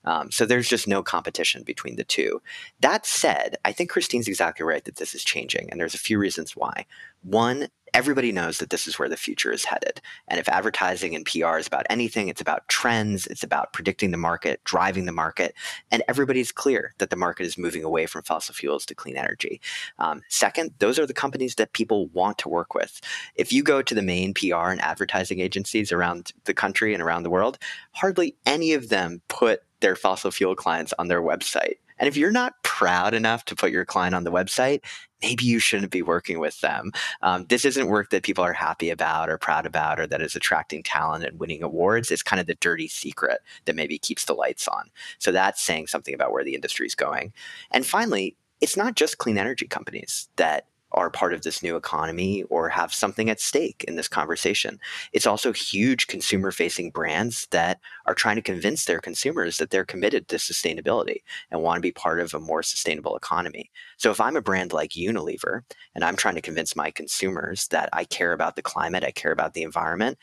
[0.05, 2.41] Um, so there's just no competition between the two.
[2.81, 6.17] That said, I think Christine's exactly right that this is changing, and there's a few
[6.17, 6.85] reasons why.
[7.23, 10.01] One, everybody knows that this is where the future is headed.
[10.27, 14.17] And if advertising and PR is about anything, it's about trends, it's about predicting the
[14.17, 15.53] market, driving the market,
[15.91, 19.61] and everybody's clear that the market is moving away from fossil fuels to clean energy.
[19.99, 22.99] Um, second, those are the companies that people want to work with.
[23.35, 27.23] If you go to the main PR and advertising agencies around the country and around
[27.23, 27.57] the world,
[27.91, 31.75] hardly any of them put their fossil fuel clients on their website.
[31.99, 34.81] And if you're not proud enough to put your client on the website,
[35.23, 36.91] maybe you shouldn't be working with them.
[37.21, 40.35] Um, this isn't work that people are happy about or proud about or that is
[40.35, 42.11] attracting talent and winning awards.
[42.11, 44.89] It's kind of the dirty secret that maybe keeps the lights on.
[45.19, 47.33] So that's saying something about where the industry is going.
[47.71, 52.43] And finally, it's not just clean energy companies that are part of this new economy
[52.43, 54.79] or have something at stake in this conversation.
[55.11, 59.85] It's also huge consumer facing brands that are trying to convince their consumers that they're
[59.85, 61.17] committed to sustainability
[61.51, 63.71] and want to be part of a more sustainable economy.
[63.97, 65.61] So if I'm a brand like Unilever
[65.95, 69.31] and I'm trying to convince my consumers that I care about the climate, I care
[69.31, 70.17] about the environment,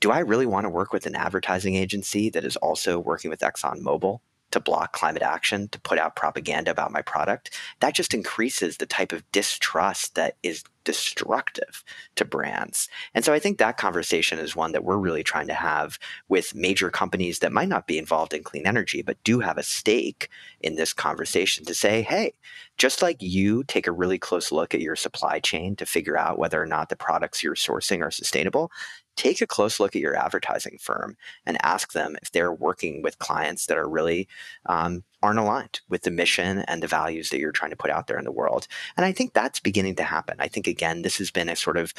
[0.00, 3.40] do I really want to work with an advertising agency that is also working with
[3.40, 4.18] ExxonMobil
[4.52, 8.86] to block climate action, to put out propaganda about my product, that just increases the
[8.86, 11.84] type of distrust that is destructive
[12.16, 12.88] to brands.
[13.14, 15.98] And so I think that conversation is one that we're really trying to have
[16.28, 19.62] with major companies that might not be involved in clean energy, but do have a
[19.62, 20.28] stake
[20.60, 22.32] in this conversation to say, hey,
[22.78, 26.38] just like you take a really close look at your supply chain to figure out
[26.38, 28.70] whether or not the products you're sourcing are sustainable,
[29.16, 33.18] take a close look at your advertising firm and ask them if they're working with
[33.18, 34.28] clients that are really
[34.66, 38.06] um, aren't aligned with the mission and the values that you're trying to put out
[38.06, 38.66] there in the world.
[38.96, 40.36] And I think that's beginning to happen.
[40.38, 41.92] I think again, this has been a sort of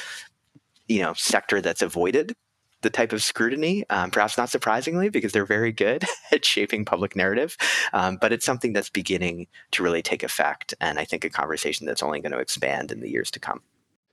[0.88, 2.34] you know sector that's avoided
[2.84, 7.16] the type of scrutiny, um, perhaps not surprisingly, because they're very good at shaping public
[7.16, 7.56] narrative.
[7.92, 11.86] Um, but it's something that's beginning to really take effect, and I think a conversation
[11.86, 13.62] that's only going to expand in the years to come.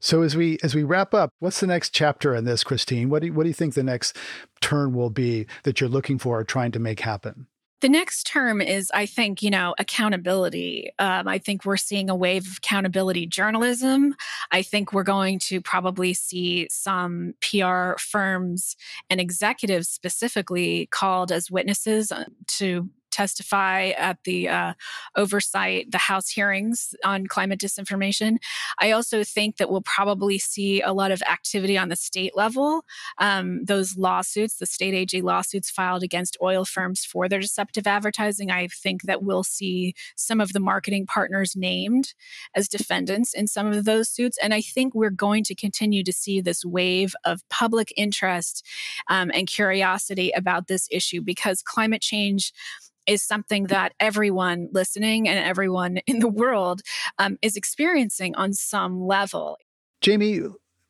[0.02, 3.10] So as we as we wrap up, what's the next chapter in this, Christine?
[3.10, 4.18] What do you, what do you think the next
[4.60, 7.48] turn will be that you're looking for or trying to make happen?
[7.82, 10.92] The next term is, I think, you know, accountability.
[11.00, 14.14] Um, I think we're seeing a wave of accountability journalism.
[14.52, 18.76] I think we're going to probably see some PR firms
[19.10, 24.74] and executives specifically called as witnesses uh, to testify at the uh,
[25.16, 28.38] oversight, the House hearings on climate disinformation.
[28.80, 32.84] I also think that we'll probably see a lot of activity on the state level.
[33.18, 38.52] Um, those lawsuits, the state AG lawsuits filed against oil firms for their deceptive advertising,
[38.52, 42.14] I think that we'll see some of the marketing partners named
[42.56, 44.38] as defendants in some of those suits.
[44.42, 48.66] And I think we're going to continue to see this wave of public interest
[49.10, 52.54] um, and curiosity about this issue because climate change
[53.08, 56.82] is something that everyone listening and everyone in the world
[57.18, 59.58] um, is experiencing on some level.
[60.02, 60.42] Jamie,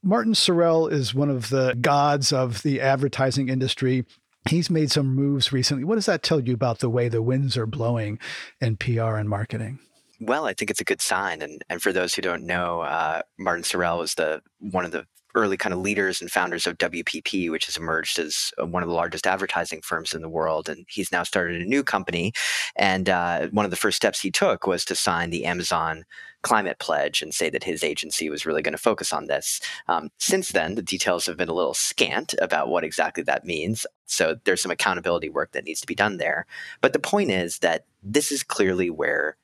[0.04, 4.06] Martin Sorrell is one of the gods of the advertising industry.
[4.50, 5.84] He's made some moves recently.
[5.84, 8.18] What does that tell you about the way the winds are blowing
[8.60, 9.80] in PR and marketing?
[10.22, 11.42] Well, I think it's a good sign.
[11.42, 15.06] And and for those who don't know, uh, Martin Sorrell was the one of the
[15.34, 18.90] early kind of leaders and founders of WPP, which has emerged as uh, one of
[18.90, 20.70] the largest advertising firms in the world.
[20.70, 22.34] And he's now started a new company.
[22.76, 26.04] And uh, one of the first steps he took was to sign the Amazon
[26.44, 29.60] climate pledge and say that his agency was really going to focus on this.
[29.88, 33.88] Um, since then, the details have been a little scant about what exactly that means.
[34.08, 36.46] So there's some accountability work that needs to be done there.
[36.82, 39.38] But the point is that this is clearly where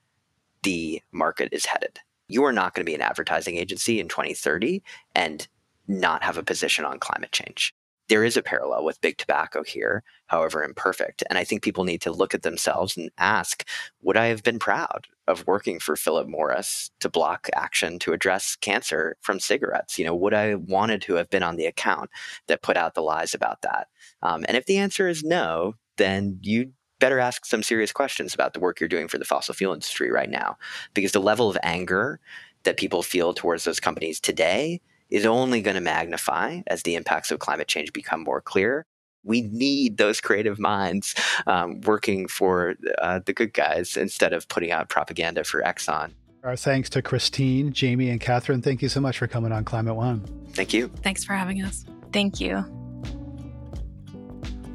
[0.64, 2.00] the market is headed.
[2.28, 4.84] You are not going to be an advertising agency in 2030
[5.16, 5.48] and
[5.88, 7.74] not have a position on climate change.
[8.10, 11.24] There is a parallel with big tobacco here, however imperfect.
[11.30, 13.68] And I think people need to look at themselves and ask
[14.02, 18.56] Would I have been proud of working for Philip Morris to block action to address
[18.56, 20.00] cancer from cigarettes?
[20.00, 22.10] You know, would I wanted to have been on the account
[22.48, 23.88] that put out the lies about that?
[24.22, 28.54] Um, and if the answer is no, then you better ask some serious questions about
[28.54, 30.58] the work you're doing for the fossil fuel industry right now.
[30.94, 32.20] Because the level of anger
[32.64, 37.32] that people feel towards those companies today is only going to magnify as the impacts
[37.32, 38.86] of climate change become more clear.
[39.24, 44.72] We need those creative minds um, working for uh, the good guys instead of putting
[44.72, 46.12] out propaganda for Exxon.
[46.44, 48.64] Our thanks to Christine, Jamie, and Kathryn.
[48.64, 50.26] Thank you so much for coming on Climate One.
[50.54, 50.90] Thank you.
[51.04, 51.86] Thanks for having us.
[52.14, 52.87] Thank you.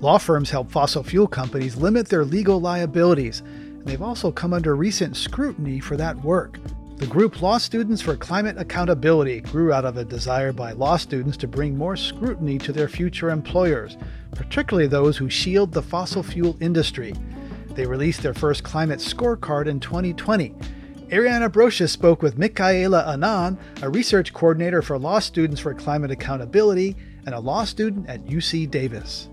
[0.03, 4.74] Law firms help fossil fuel companies limit their legal liabilities, and they've also come under
[4.74, 6.59] recent scrutiny for that work.
[6.96, 11.36] The group Law Students for Climate Accountability grew out of a desire by law students
[11.36, 13.96] to bring more scrutiny to their future employers,
[14.32, 17.14] particularly those who shield the fossil fuel industry.
[17.68, 20.50] They released their first climate scorecard in 2020.
[21.11, 26.96] Ariana Brocious spoke with Michaela Anand, a research coordinator for Law Students for Climate Accountability
[27.24, 29.28] and a law student at UC Davis.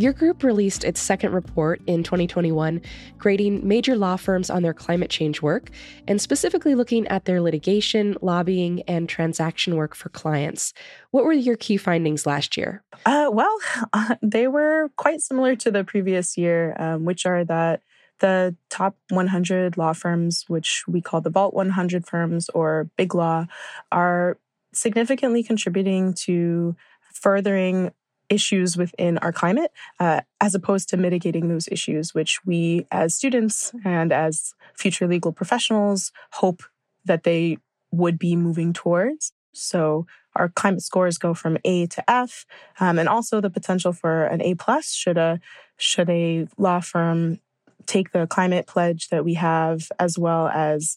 [0.00, 2.80] Your group released its second report in 2021,
[3.18, 5.68] grading major law firms on their climate change work,
[6.08, 10.72] and specifically looking at their litigation, lobbying, and transaction work for clients.
[11.10, 12.82] What were your key findings last year?
[13.04, 13.54] Uh, well,
[13.92, 17.82] uh, they were quite similar to the previous year, um, which are that
[18.20, 23.44] the top 100 law firms, which we call the Vault 100 firms or Big Law,
[23.92, 24.38] are
[24.72, 26.74] significantly contributing to
[27.12, 27.92] furthering
[28.30, 33.72] issues within our climate, uh, as opposed to mitigating those issues, which we as students
[33.84, 36.62] and as future legal professionals hope
[37.04, 37.58] that they
[37.90, 39.32] would be moving towards.
[39.52, 40.06] So
[40.36, 42.46] our climate scores go from A to F,
[42.78, 45.40] um, and also the potential for an A plus should a
[45.76, 47.40] should a law firm
[47.86, 50.96] take the climate pledge that we have, as well as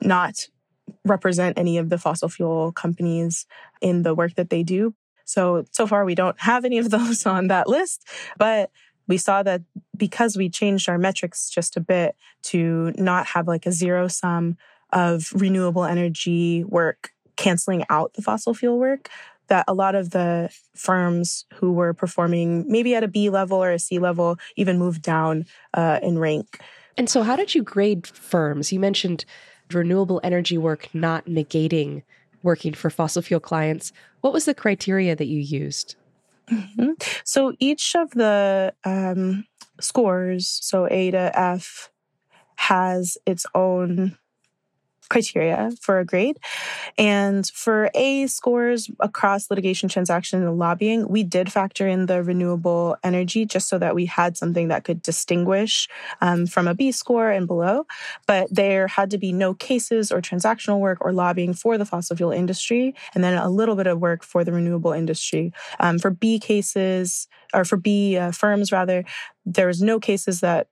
[0.00, 0.48] not
[1.04, 3.46] represent any of the fossil fuel companies
[3.80, 4.94] in the work that they do,
[5.24, 8.06] so, so far we don't have any of those on that list,
[8.38, 8.70] but
[9.06, 9.62] we saw that
[9.96, 14.56] because we changed our metrics just a bit to not have like a zero sum
[14.92, 19.10] of renewable energy work canceling out the fossil fuel work,
[19.48, 23.72] that a lot of the firms who were performing maybe at a B level or
[23.72, 26.60] a C level even moved down uh, in rank.
[26.96, 28.72] And so, how did you grade firms?
[28.72, 29.24] You mentioned
[29.70, 32.02] renewable energy work not negating
[32.44, 33.92] working for fossil fuel clients.
[34.20, 35.96] What was the criteria that you used?
[36.48, 36.92] Mm-hmm.
[37.24, 39.46] So each of the um,
[39.80, 41.90] scores, so A to F,
[42.56, 44.16] has its own
[45.14, 46.40] criteria for a grade.
[46.98, 52.96] And for A scores across litigation, transaction, and lobbying, we did factor in the renewable
[53.04, 55.88] energy just so that we had something that could distinguish
[56.20, 57.86] um, from a B score and below.
[58.26, 62.16] But there had to be no cases or transactional work or lobbying for the fossil
[62.16, 65.52] fuel industry, and then a little bit of work for the renewable industry.
[65.78, 69.04] Um, for B cases, or for B uh, firms rather,
[69.46, 70.66] there was no cases that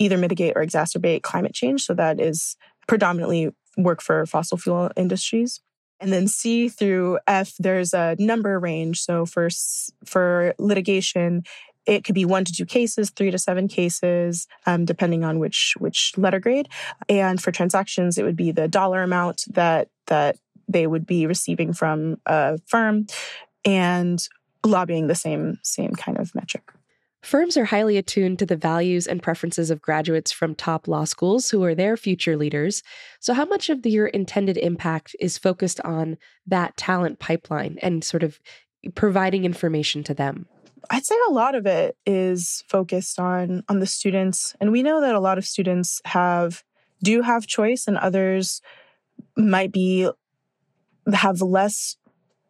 [0.00, 1.84] either mitigate or exacerbate climate change.
[1.84, 2.56] So that is
[2.86, 5.60] predominantly work for fossil fuel industries.
[5.98, 9.00] And then C through F, there's a number range.
[9.00, 9.48] So for
[10.04, 11.44] for litigation,
[11.86, 15.74] it could be one to two cases, three to seven cases, um, depending on which
[15.78, 16.68] which letter grade.
[17.08, 20.36] And for transactions, it would be the dollar amount that that
[20.68, 23.06] they would be receiving from a firm,
[23.64, 24.22] and
[24.64, 26.64] lobbying the same same kind of metric.
[27.26, 31.50] Firms are highly attuned to the values and preferences of graduates from top law schools
[31.50, 32.84] who are their future leaders.
[33.18, 38.04] So, how much of the, your intended impact is focused on that talent pipeline and
[38.04, 38.38] sort of
[38.94, 40.46] providing information to them?
[40.88, 45.00] I'd say a lot of it is focused on on the students, and we know
[45.00, 46.62] that a lot of students have
[47.02, 48.62] do have choice, and others
[49.36, 50.08] might be
[51.12, 51.96] have less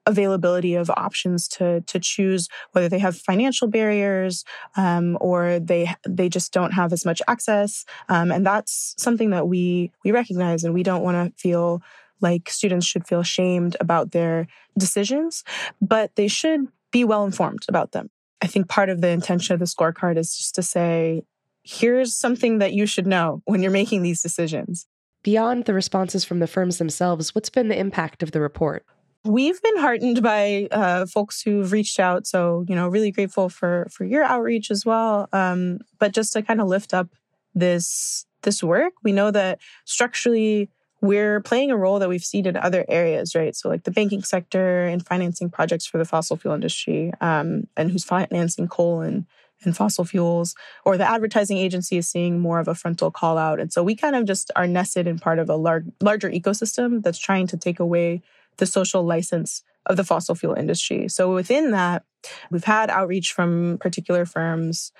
[0.06, 4.44] availability of options to to choose whether they have financial barriers
[4.76, 9.48] um, or they they just don't have as much access um, and that's something that
[9.48, 11.82] we we recognize and we don't want to feel
[12.20, 14.46] like students should feel shamed about their
[14.78, 15.44] decisions,
[15.80, 18.10] but they should be well informed about them.
[18.40, 21.22] I think part of the intention of the scorecard is just to say,
[21.62, 24.86] here's something that you should know when you're making these decisions.
[25.22, 28.84] Beyond the responses from the firms themselves, what's been the impact of the report?
[29.26, 32.26] We've been heartened by uh, folks who've reached out.
[32.26, 35.28] So, you know, really grateful for for your outreach as well.
[35.32, 37.08] Um, but just to kind of lift up
[37.54, 40.70] this this work, we know that structurally
[41.00, 43.54] we're playing a role that we've seen in other areas, right?
[43.54, 47.90] So, like the banking sector and financing projects for the fossil fuel industry, um, and
[47.90, 49.26] who's financing coal and
[49.64, 50.54] and fossil fuels,
[50.84, 53.58] or the advertising agency is seeing more of a frontal call out.
[53.58, 57.02] And so we kind of just are nested in part of a lar- larger ecosystem
[57.02, 58.22] that's trying to take away
[58.58, 61.08] the social license of the fossil fuel industry.
[61.08, 62.04] So within that,
[62.50, 64.92] we've had outreach from particular firms.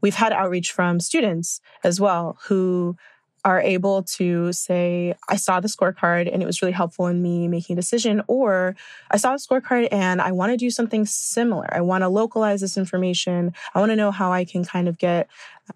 [0.00, 2.96] We've had outreach from students as well who
[3.44, 7.48] are able to say, I saw the scorecard and it was really helpful in me
[7.48, 8.76] making a decision, or
[9.10, 11.66] I saw the scorecard and I want to do something similar.
[11.72, 13.54] I want to localize this information.
[13.74, 15.28] I want to know how I can kind of get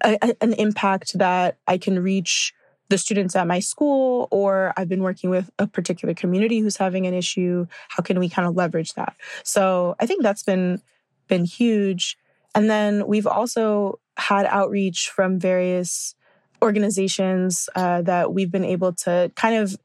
[0.03, 2.53] a, a, an impact that I can reach
[2.89, 7.07] the students at my school, or I've been working with a particular community who's having
[7.07, 7.65] an issue.
[7.89, 9.15] How can we kind of leverage that?
[9.43, 10.81] So I think that's been
[11.27, 12.17] been huge.
[12.53, 16.15] And then we've also had outreach from various
[16.61, 19.75] organizations uh, that we've been able to kind of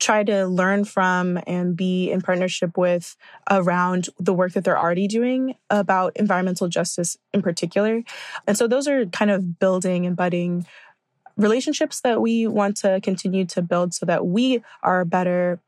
[0.00, 3.16] try to learn from and be in partnership with
[3.48, 8.02] around the work that they're already doing about environmental justice in particular.
[8.48, 10.66] And so those are kind of building and budding
[11.36, 15.60] relationships that we want to continue to build so that we are better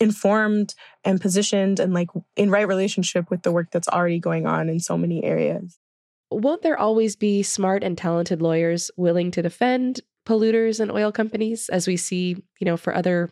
[0.00, 0.74] informed
[1.04, 4.78] and positioned and like in right relationship with the work that's already going on in
[4.78, 5.78] so many areas
[6.30, 11.68] won't there always be smart and talented lawyers willing to defend polluters and oil companies
[11.70, 13.30] as we see, you know, for other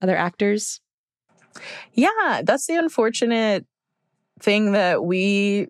[0.00, 0.80] other actors?
[1.92, 3.66] Yeah, that's the unfortunate
[4.40, 5.68] thing that we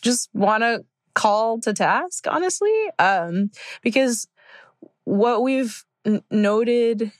[0.00, 0.84] just want to
[1.18, 3.50] call to task, honestly, um,
[3.82, 4.28] because
[5.04, 7.12] what we've n- noted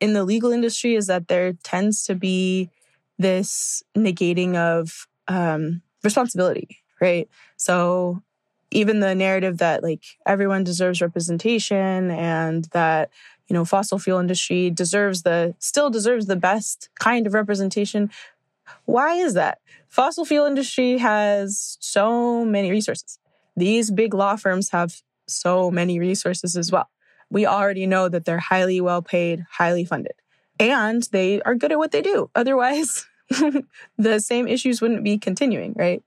[0.00, 2.70] in the legal industry is that there tends to be
[3.18, 7.28] this negating of um, responsibility right?
[7.56, 8.22] So
[8.70, 13.10] even the narrative that like everyone deserves representation and that
[13.48, 18.10] you know fossil fuel industry deserves the still deserves the best kind of representation
[18.86, 23.18] why is that fossil fuel industry has so many resources
[23.56, 26.88] these big law firms have so many resources as well.
[27.30, 30.14] We already know that they're highly well paid highly funded
[30.58, 32.30] and they are good at what they do.
[32.34, 33.06] Otherwise
[33.98, 36.02] the same issues wouldn't be continuing right?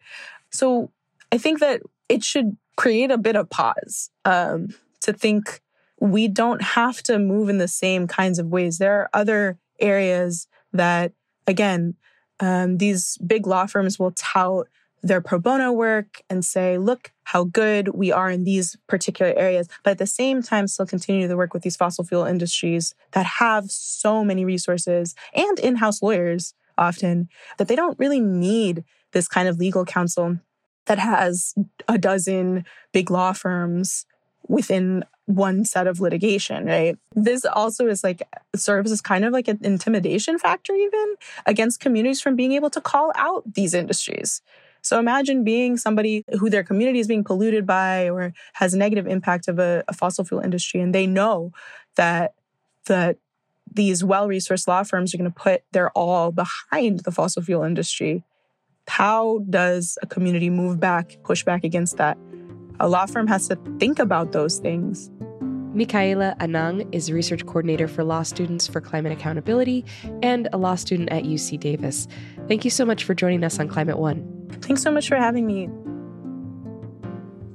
[0.52, 0.92] So
[1.32, 4.70] I think that it should create a bit of pause um,
[5.02, 5.62] to think
[6.00, 8.78] we don't have to move in the same kinds of ways.
[8.78, 11.12] There are other areas that,
[11.48, 11.96] again,
[12.40, 14.68] um, these big law firms will tout
[15.08, 19.68] their pro bono work and say, look how good we are in these particular areas,
[19.84, 23.26] but at the same time, still continue to work with these fossil fuel industries that
[23.26, 27.28] have so many resources and in house lawyers often
[27.58, 28.84] that they don't really need
[29.14, 30.40] this kind of legal counsel
[30.86, 31.54] that has
[31.88, 34.06] a dozen big law firms
[34.48, 36.98] within one set of litigation, right?
[37.14, 38.24] This also is like
[38.56, 42.80] serves as kind of like an intimidation factor, even against communities from being able to
[42.80, 44.42] call out these industries.
[44.88, 49.08] So imagine being somebody who their community is being polluted by or has a negative
[49.08, 51.52] impact of a, a fossil fuel industry, and they know
[51.96, 52.34] that
[52.86, 53.18] that
[53.74, 58.24] these well-resourced law firms are going to put their all behind the fossil fuel industry
[58.88, 62.18] how does a community move back, push back against that?
[62.80, 65.12] A law firm has to think about those things.
[65.74, 69.86] Michaela Anang is research coordinator for law students for climate accountability
[70.24, 72.08] and a law student at UC Davis.
[72.48, 74.37] Thank you so much for joining us on Climate One.
[74.62, 75.64] Thanks so much for having me.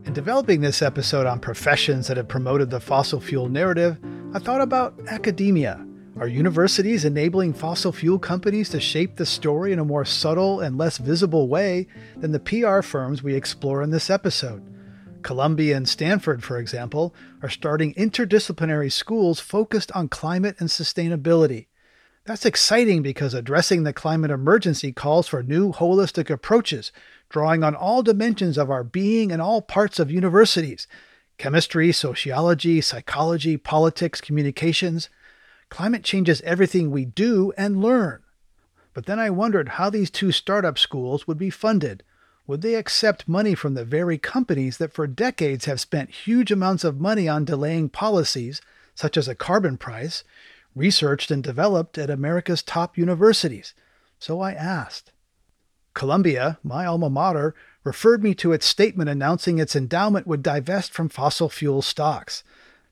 [0.04, 3.98] In developing this episode on professions that have promoted the fossil fuel narrative,
[4.34, 5.86] I thought about academia
[6.18, 10.76] are universities enabling fossil fuel companies to shape the story in a more subtle and
[10.76, 11.86] less visible way
[12.18, 14.62] than the PR firms we explore in this episode?
[15.22, 21.66] Columbia and Stanford, for example, are starting interdisciplinary schools focused on climate and sustainability.
[22.24, 26.92] That's exciting because addressing the climate emergency calls for new holistic approaches,
[27.28, 30.86] drawing on all dimensions of our being and all parts of universities
[31.36, 35.08] chemistry, sociology, psychology, politics, communications.
[35.70, 38.22] Climate changes everything we do and learn.
[38.94, 42.04] But then I wondered how these two startup schools would be funded.
[42.46, 46.84] Would they accept money from the very companies that for decades have spent huge amounts
[46.84, 48.60] of money on delaying policies,
[48.94, 50.22] such as a carbon price,
[50.74, 53.74] researched and developed at America's top universities.
[54.18, 55.12] So I asked.
[55.94, 57.54] Columbia, my alma mater,
[57.84, 62.44] referred me to its statement announcing its endowment would divest from fossil fuel stocks.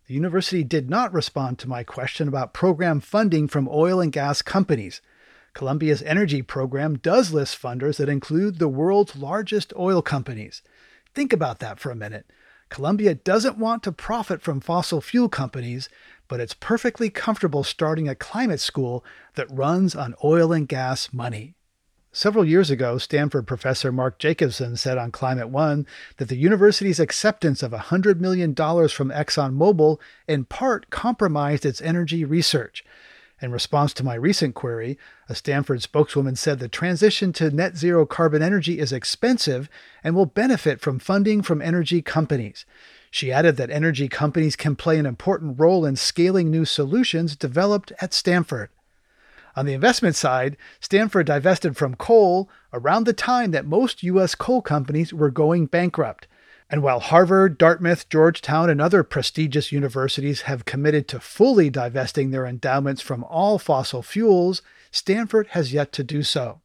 [0.06, 4.42] The university did not respond to my question about program funding from oil and gas
[4.42, 5.00] companies.
[5.54, 10.62] Columbia's energy program does list funders that include the world's largest oil companies.
[11.14, 12.26] Think about that for a minute.
[12.68, 15.88] Columbia doesn't want to profit from fossil fuel companies,
[16.30, 19.04] but it's perfectly comfortable starting a climate school
[19.34, 21.56] that runs on oil and gas money.
[22.12, 27.64] Several years ago, Stanford professor Mark Jacobson said on Climate One that the university's acceptance
[27.64, 32.84] of $100 million from ExxonMobil in part compromised its energy research.
[33.42, 38.06] In response to my recent query, a Stanford spokeswoman said the transition to net zero
[38.06, 39.68] carbon energy is expensive
[40.04, 42.66] and will benefit from funding from energy companies.
[43.10, 47.92] She added that energy companies can play an important role in scaling new solutions developed
[48.00, 48.70] at Stanford.
[49.56, 54.36] On the investment side, Stanford divested from coal around the time that most U.S.
[54.36, 56.28] coal companies were going bankrupt.
[56.70, 62.46] And while Harvard, Dartmouth, Georgetown, and other prestigious universities have committed to fully divesting their
[62.46, 66.60] endowments from all fossil fuels, Stanford has yet to do so.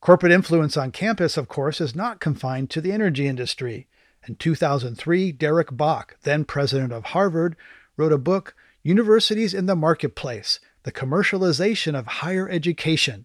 [0.00, 3.88] Corporate influence on campus, of course, is not confined to the energy industry.
[4.28, 7.56] In 2003, Derek Bok, then president of Harvard,
[7.96, 13.24] wrote a book, Universities in the Marketplace the commercialization of higher education.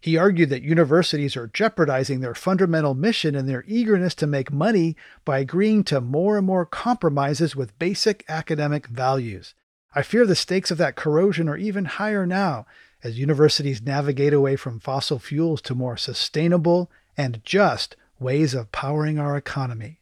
[0.00, 4.96] He argued that universities are jeopardizing their fundamental mission and their eagerness to make money
[5.24, 9.54] by agreeing to more and more compromises with basic academic values.
[9.92, 12.66] I fear the stakes of that corrosion are even higher now
[13.02, 19.18] as universities navigate away from fossil fuels to more sustainable and just ways of powering
[19.18, 19.98] our economy.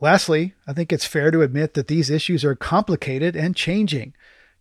[0.00, 4.12] Lastly, I think it's fair to admit that these issues are complicated and changing.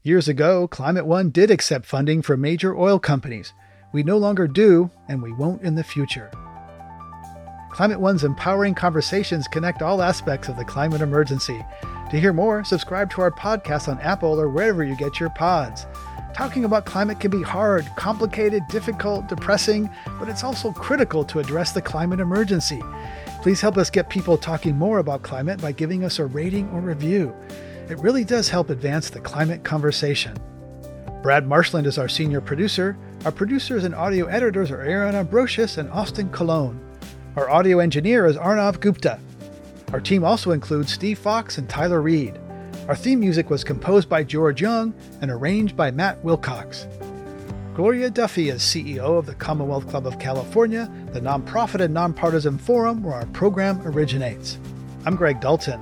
[0.02, 3.52] Years ago, Climate One did accept funding from major oil companies.
[3.92, 6.32] We no longer do, and we won't in the future.
[7.70, 11.66] Climate One's empowering conversations connect all aspects of the climate emergency.
[12.12, 15.86] To hear more, subscribe to our podcast on Apple or wherever you get your pods.
[16.34, 21.74] Talking about climate can be hard, complicated, difficult, depressing, but it's also critical to address
[21.74, 22.82] the climate emergency.
[23.46, 26.80] Please help us get people talking more about climate by giving us a rating or
[26.80, 27.32] review.
[27.92, 30.36] It really does help advance the climate conversation.
[31.22, 32.98] Brad Marshland is our senior producer.
[33.24, 36.84] Our producers and audio editors are Ariana Brocious and Austin Colon.
[37.36, 39.20] Our audio engineer is Arnav Gupta.
[39.94, 42.40] Our team also includes Steve Fox and Tyler Reed.
[42.88, 44.92] Our theme music was composed by George Young
[45.22, 46.88] and arranged by Matt Wilcox.
[47.76, 53.04] Gloria Duffy is CEO of the Commonwealth Club of California, the nonprofit and nonpartisan forum
[53.04, 54.58] where our program originates.
[55.06, 55.82] I'm Greg Dalton.